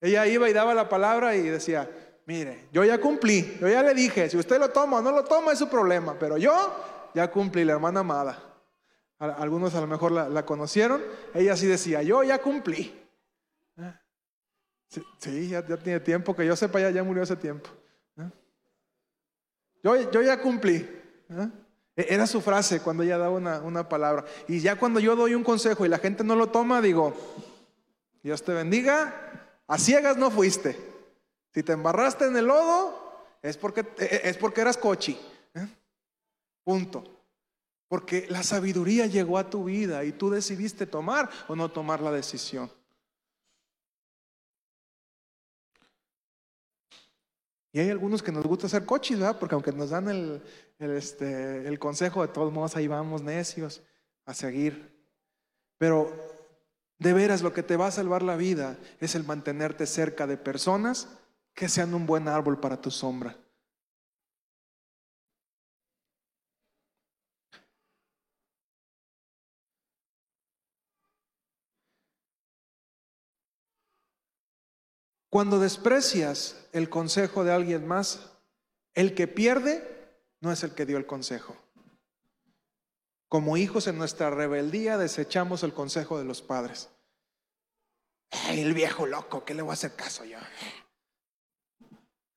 Ella 0.00 0.26
iba 0.26 0.48
y 0.48 0.52
daba 0.52 0.74
la 0.74 0.88
palabra 0.88 1.34
y 1.36 1.42
decía, 1.42 1.88
mire, 2.26 2.68
yo 2.72 2.84
ya 2.84 3.00
cumplí, 3.00 3.56
yo 3.60 3.68
ya 3.68 3.82
le 3.82 3.94
dije, 3.94 4.28
si 4.28 4.36
usted 4.36 4.58
lo 4.58 4.70
toma 4.70 4.98
o 4.98 5.02
no 5.02 5.12
lo 5.12 5.24
toma 5.24 5.52
es 5.52 5.58
su 5.58 5.68
problema, 5.68 6.16
pero 6.18 6.36
yo 6.36 7.10
ya 7.14 7.30
cumplí, 7.30 7.64
la 7.64 7.74
hermana 7.74 8.00
amada. 8.00 8.38
Algunos 9.18 9.74
a 9.76 9.80
lo 9.80 9.86
mejor 9.86 10.10
la, 10.10 10.44
conocieron, 10.44 11.00
ella 11.32 11.56
sí 11.56 11.66
decía, 11.66 12.02
yo 12.02 12.24
ya 12.24 12.40
cumplí. 12.40 12.98
Sí, 15.18 15.48
ya, 15.48 15.64
tiene 15.64 16.00
tiempo, 16.00 16.34
que 16.36 16.44
yo 16.44 16.54
sepa, 16.54 16.80
ya, 16.80 16.90
ya 16.90 17.02
murió 17.02 17.22
hace 17.22 17.36
tiempo. 17.36 17.70
¿eh? 18.18 18.28
Yo, 19.82 20.10
yo, 20.10 20.22
ya 20.22 20.40
cumplí. 20.40 20.76
¿eh? 20.76 21.50
E, 21.96 22.06
era 22.14 22.26
su 22.26 22.40
frase 22.40 22.80
cuando 22.80 23.02
ella 23.02 23.18
daba 23.18 23.36
una, 23.36 23.60
una, 23.60 23.88
palabra. 23.88 24.24
Y 24.48 24.60
ya 24.60 24.76
cuando 24.76 25.00
yo 25.00 25.16
doy 25.16 25.34
un 25.34 25.44
consejo 25.44 25.84
y 25.84 25.88
la 25.88 25.98
gente 25.98 26.24
no 26.24 26.36
lo 26.36 26.48
toma, 26.48 26.80
digo, 26.80 27.14
Dios 28.22 28.42
te 28.42 28.52
bendiga, 28.52 29.50
a 29.66 29.78
ciegas 29.78 30.16
no 30.16 30.30
fuiste. 30.30 30.76
Si 31.52 31.62
te 31.62 31.72
embarraste 31.72 32.26
en 32.26 32.36
el 32.36 32.46
lodo, 32.46 33.24
es 33.42 33.56
porque, 33.56 33.80
e, 33.98 34.04
e, 34.04 34.20
es 34.30 34.36
porque 34.36 34.60
eras 34.60 34.76
cochi. 34.76 35.18
¿eh? 35.54 35.66
Punto. 36.64 37.04
Porque 37.88 38.26
la 38.30 38.42
sabiduría 38.42 39.06
llegó 39.06 39.36
a 39.36 39.50
tu 39.50 39.64
vida 39.64 40.04
y 40.04 40.12
tú 40.12 40.30
decidiste 40.30 40.86
tomar 40.86 41.28
o 41.48 41.56
no 41.56 41.70
tomar 41.70 42.00
la 42.00 42.10
decisión. 42.10 42.70
Y 47.72 47.80
hay 47.80 47.90
algunos 47.90 48.22
que 48.22 48.32
nos 48.32 48.44
gusta 48.44 48.66
hacer 48.66 48.84
coches, 48.84 49.18
¿verdad? 49.18 49.38
Porque 49.38 49.54
aunque 49.54 49.72
nos 49.72 49.90
dan 49.90 50.08
el, 50.08 50.42
este, 50.78 51.66
el 51.66 51.78
consejo, 51.78 52.22
de 52.22 52.28
todos 52.28 52.52
modos 52.52 52.76
ahí 52.76 52.86
vamos 52.86 53.22
necios 53.22 53.82
a 54.26 54.34
seguir. 54.34 54.94
Pero 55.78 56.12
de 56.98 57.12
veras 57.14 57.42
lo 57.42 57.52
que 57.52 57.62
te 57.62 57.76
va 57.76 57.86
a 57.86 57.90
salvar 57.90 58.22
la 58.22 58.36
vida 58.36 58.78
es 59.00 59.14
el 59.14 59.24
mantenerte 59.24 59.86
cerca 59.86 60.26
de 60.26 60.36
personas 60.36 61.08
que 61.54 61.68
sean 61.68 61.94
un 61.94 62.06
buen 62.06 62.28
árbol 62.28 62.60
para 62.60 62.80
tu 62.80 62.90
sombra. 62.90 63.36
Cuando 75.32 75.58
desprecias 75.58 76.68
el 76.72 76.90
consejo 76.90 77.42
de 77.42 77.52
alguien 77.52 77.86
más, 77.86 78.32
el 78.92 79.14
que 79.14 79.26
pierde 79.26 79.82
no 80.42 80.52
es 80.52 80.62
el 80.62 80.74
que 80.74 80.84
dio 80.84 80.98
el 80.98 81.06
consejo. 81.06 81.56
Como 83.30 83.56
hijos 83.56 83.86
en 83.86 83.96
nuestra 83.96 84.28
rebeldía 84.28 84.98
desechamos 84.98 85.62
el 85.62 85.72
consejo 85.72 86.18
de 86.18 86.26
los 86.26 86.42
padres. 86.42 86.90
el 88.50 88.74
viejo 88.74 89.06
loco, 89.06 89.42
¿qué 89.46 89.54
le 89.54 89.62
voy 89.62 89.70
a 89.70 89.72
hacer 89.72 89.96
caso 89.96 90.26
yo? 90.26 90.36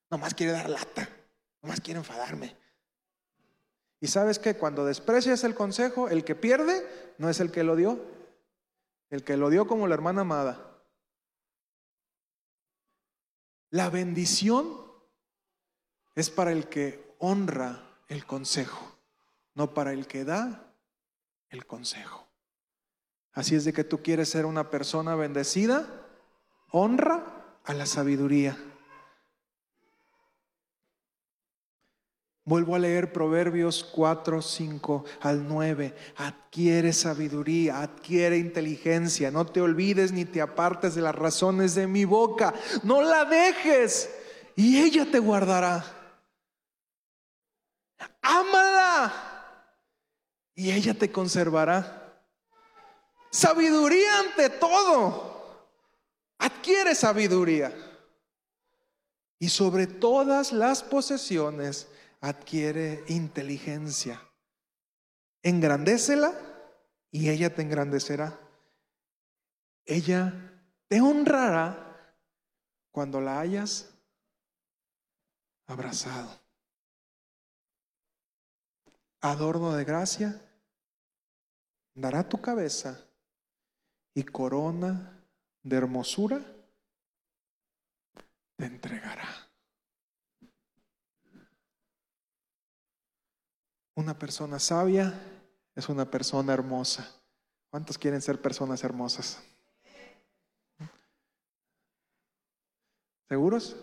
Nomás 0.09 0.33
quiere 0.33 0.53
dar 0.53 0.69
lata, 0.69 1.09
nomás 1.61 1.81
quiere 1.81 1.99
enfadarme. 1.99 2.55
Y 3.99 4.07
sabes 4.07 4.39
que 4.39 4.55
cuando 4.55 4.85
desprecias 4.85 5.43
el 5.43 5.53
consejo, 5.53 6.07
el 6.07 6.23
que 6.23 6.35
pierde 6.35 7.13
no 7.17 7.29
es 7.29 7.41
el 7.41 7.51
que 7.51 7.65
lo 7.65 7.75
dio, 7.75 7.99
el 9.09 9.25
que 9.25 9.35
lo 9.35 9.49
dio 9.49 9.67
como 9.67 9.85
la 9.85 9.95
hermana 9.95 10.21
amada. 10.21 10.64
La 13.75 13.89
bendición 13.89 14.77
es 16.15 16.29
para 16.29 16.53
el 16.53 16.69
que 16.69 17.13
honra 17.19 17.99
el 18.07 18.25
consejo, 18.25 18.95
no 19.53 19.73
para 19.73 19.91
el 19.91 20.07
que 20.07 20.23
da 20.23 20.73
el 21.49 21.65
consejo. 21.65 22.25
Así 23.33 23.53
es 23.53 23.65
de 23.65 23.73
que 23.73 23.83
tú 23.83 24.01
quieres 24.01 24.29
ser 24.29 24.45
una 24.45 24.69
persona 24.69 25.15
bendecida, 25.15 26.07
honra 26.71 27.59
a 27.65 27.73
la 27.73 27.85
sabiduría. 27.85 28.57
Vuelvo 32.47 32.75
a 32.75 32.79
leer 32.79 33.11
Proverbios 33.11 33.83
4, 33.83 34.39
5 34.39 35.03
al 35.21 35.47
9. 35.47 35.95
Adquiere 36.17 36.93
sabiduría, 36.93 37.81
adquiere 37.81 38.37
inteligencia. 38.37 39.31
No 39.31 39.47
te 39.47 39.61
olvides 39.61 40.11
ni 40.11 40.25
te 40.25 40.41
apartes 40.41 40.93
de 40.93 41.01
las 41.01 41.15
razones 41.15 41.73
de 41.73 41.87
mi 41.87 42.05
boca. 42.05 42.53
No 42.83 43.01
la 43.01 43.25
dejes 43.25 44.11
y 44.55 44.79
ella 44.79 45.07
te 45.09 45.17
guardará. 45.17 45.83
Ámala 48.21 49.11
y 50.53 50.71
ella 50.71 50.93
te 50.93 51.11
conservará. 51.11 52.21
Sabiduría 53.31 54.19
ante 54.19 54.51
todo. 54.51 55.65
Adquiere 56.37 56.93
sabiduría. 56.93 57.73
Y 59.39 59.49
sobre 59.49 59.87
todas 59.87 60.51
las 60.51 60.83
posesiones 60.83 61.87
adquiere 62.25 63.03
inteligencia. 63.07 64.19
Engrandécela 65.43 66.33
y 67.11 67.29
ella 67.29 67.53
te 67.53 67.61
engrandecerá. 67.61 68.39
Ella 69.85 70.33
te 70.87 71.01
honrará 71.01 72.17
cuando 72.89 73.21
la 73.21 73.39
hayas 73.39 73.93
abrazado. 75.67 76.41
Adorno 79.21 79.73
de 79.73 79.83
gracia 79.83 80.41
dará 81.93 82.27
tu 82.27 82.41
cabeza 82.41 83.07
y 84.15 84.23
corona 84.23 85.23
de 85.61 85.77
hermosura 85.77 86.41
te 88.55 88.65
entregará. 88.65 89.44
Una 93.95 94.17
persona 94.19 94.59
sabia 94.59 95.13
es 95.73 95.87
una 95.87 96.09
persona 96.09 96.53
hermosa. 96.53 97.09
¿Cuántos 97.69 97.97
quieren 97.97 98.21
ser 98.21 98.41
personas 98.41 98.83
hermosas? 98.83 99.41
¿Seguros? 103.27 103.75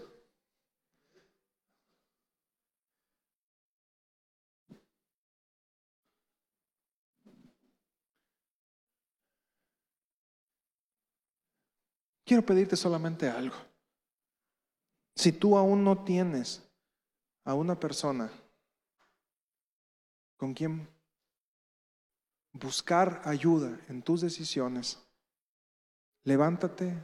Quiero 12.25 12.47
pedirte 12.47 12.77
solamente 12.77 13.29
algo. 13.29 13.57
Si 15.17 15.33
tú 15.33 15.57
aún 15.57 15.85
no 15.85 16.05
tienes 16.05 16.63
a 17.45 17.55
una 17.55 17.79
persona 17.79 18.31
con 20.43 20.55
quien 20.55 20.89
buscar 22.53 23.23
ayuda 23.25 23.79
en 23.89 24.03
tus 24.03 24.23
decisiones, 24.23 24.99
levántate 26.25 27.01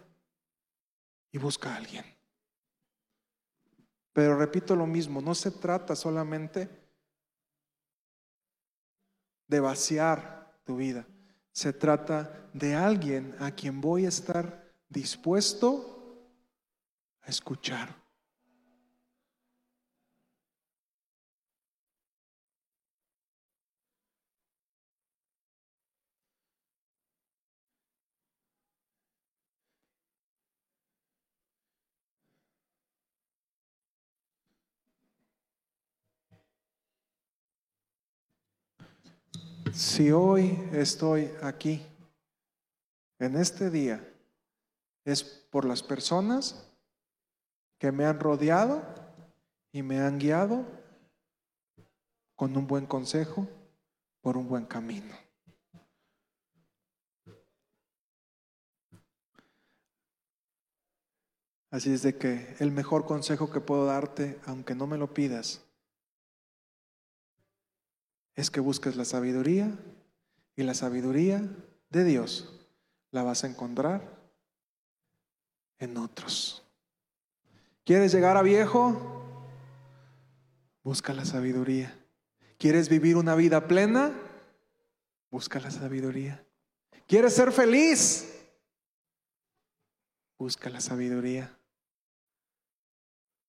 y 1.31 1.39
busca 1.39 1.73
a 1.73 1.77
alguien. 1.77 2.05
Pero 4.13 4.37
repito 4.37 4.75
lo 4.75 4.89
mismo, 4.89 5.21
no 5.21 5.37
se 5.37 5.53
trata 5.53 5.95
solamente 5.95 6.69
de 9.47 9.61
vaciar 9.61 10.61
tu 10.65 10.75
vida, 10.79 11.07
se 11.53 11.73
trata 11.73 12.51
de 12.53 12.75
alguien 12.75 13.37
a 13.39 13.53
quien 13.53 13.81
voy 13.81 14.05
a 14.05 14.09
estar 14.09 14.69
dispuesto 14.89 16.29
a 17.21 17.29
escuchar. 17.31 17.95
Si 39.79 40.11
hoy 40.11 40.59
estoy 40.73 41.31
aquí, 41.41 41.81
en 43.21 43.37
este 43.37 43.71
día, 43.71 44.05
es 45.05 45.23
por 45.23 45.65
las 45.65 45.85
personas 45.85 46.69
que 47.79 47.93
me 47.93 48.05
han 48.05 48.19
rodeado 48.19 48.83
y 49.71 49.85
me 49.85 50.01
han 50.01 50.19
guiado 50.19 50.67
con 52.35 52.57
un 52.57 52.67
buen 52.67 52.87
consejo 52.87 53.47
por 54.21 54.37
un 54.37 54.49
buen 54.49 54.67
camino. 54.67 55.15
Así 61.71 61.93
es 61.93 62.03
de 62.03 62.19
que 62.19 62.57
el 62.59 62.73
mejor 62.73 63.07
consejo 63.07 63.49
que 63.53 63.61
puedo 63.61 63.87
darte, 63.87 64.41
aunque 64.45 64.75
no 64.75 64.89
me 64.89 64.99
lo 64.99 65.15
pidas, 65.15 65.68
es 68.39 68.53
que 68.53 68.61
busques 68.61 68.95
la 68.95 69.05
sabiduría 69.05 69.69
y 70.55 70.63
la 70.63 70.73
sabiduría 70.73 71.43
de 71.91 72.05
Dios 72.05 72.49
la 73.11 73.25
vas 73.25 73.43
a 73.43 73.49
encontrar 73.49 74.01
en 75.81 75.97
otros. 75.97 76.63
¿Quieres 77.85 78.13
llegar 78.13 78.37
a 78.37 78.43
viejo? 78.43 79.25
Busca 80.85 81.13
la 81.13 81.25
sabiduría. 81.25 81.99
¿Quieres 82.59 82.89
vivir 82.89 83.17
una 83.17 83.35
vida 83.35 83.67
plena? 83.67 84.13
Busca 85.33 85.59
la 85.59 85.73
sabiduría. 85.73 86.47
¿Quieres 87.09 87.35
ser 87.35 87.51
feliz? 87.51 88.41
Busca 90.39 90.71
la 90.71 90.81
sabiduría. 90.81 91.59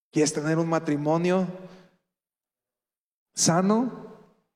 ¿Quieres 0.09 0.33
tener 0.33 0.57
un 0.57 0.67
matrimonio 0.67 1.47
sano? 3.35 4.08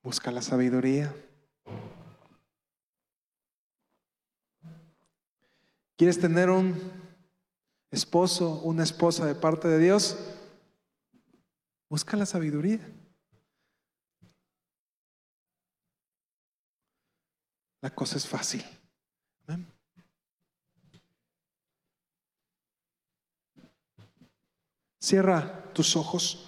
Busca 0.04 0.30
la 0.30 0.42
sabiduría. 0.42 1.16
¿Quieres 5.96 6.20
tener 6.20 6.50
un 6.50 6.78
esposo, 7.90 8.60
una 8.64 8.82
esposa 8.82 9.24
de 9.24 9.34
parte 9.34 9.66
de 9.66 9.78
Dios? 9.78 10.18
Busca 11.88 12.18
la 12.18 12.26
sabiduría. 12.26 12.80
La 17.80 17.88
cosa 17.88 18.18
es 18.18 18.28
fácil. 18.28 18.62
Cierra 25.00 25.72
tus 25.72 25.96
ojos. 25.96 26.43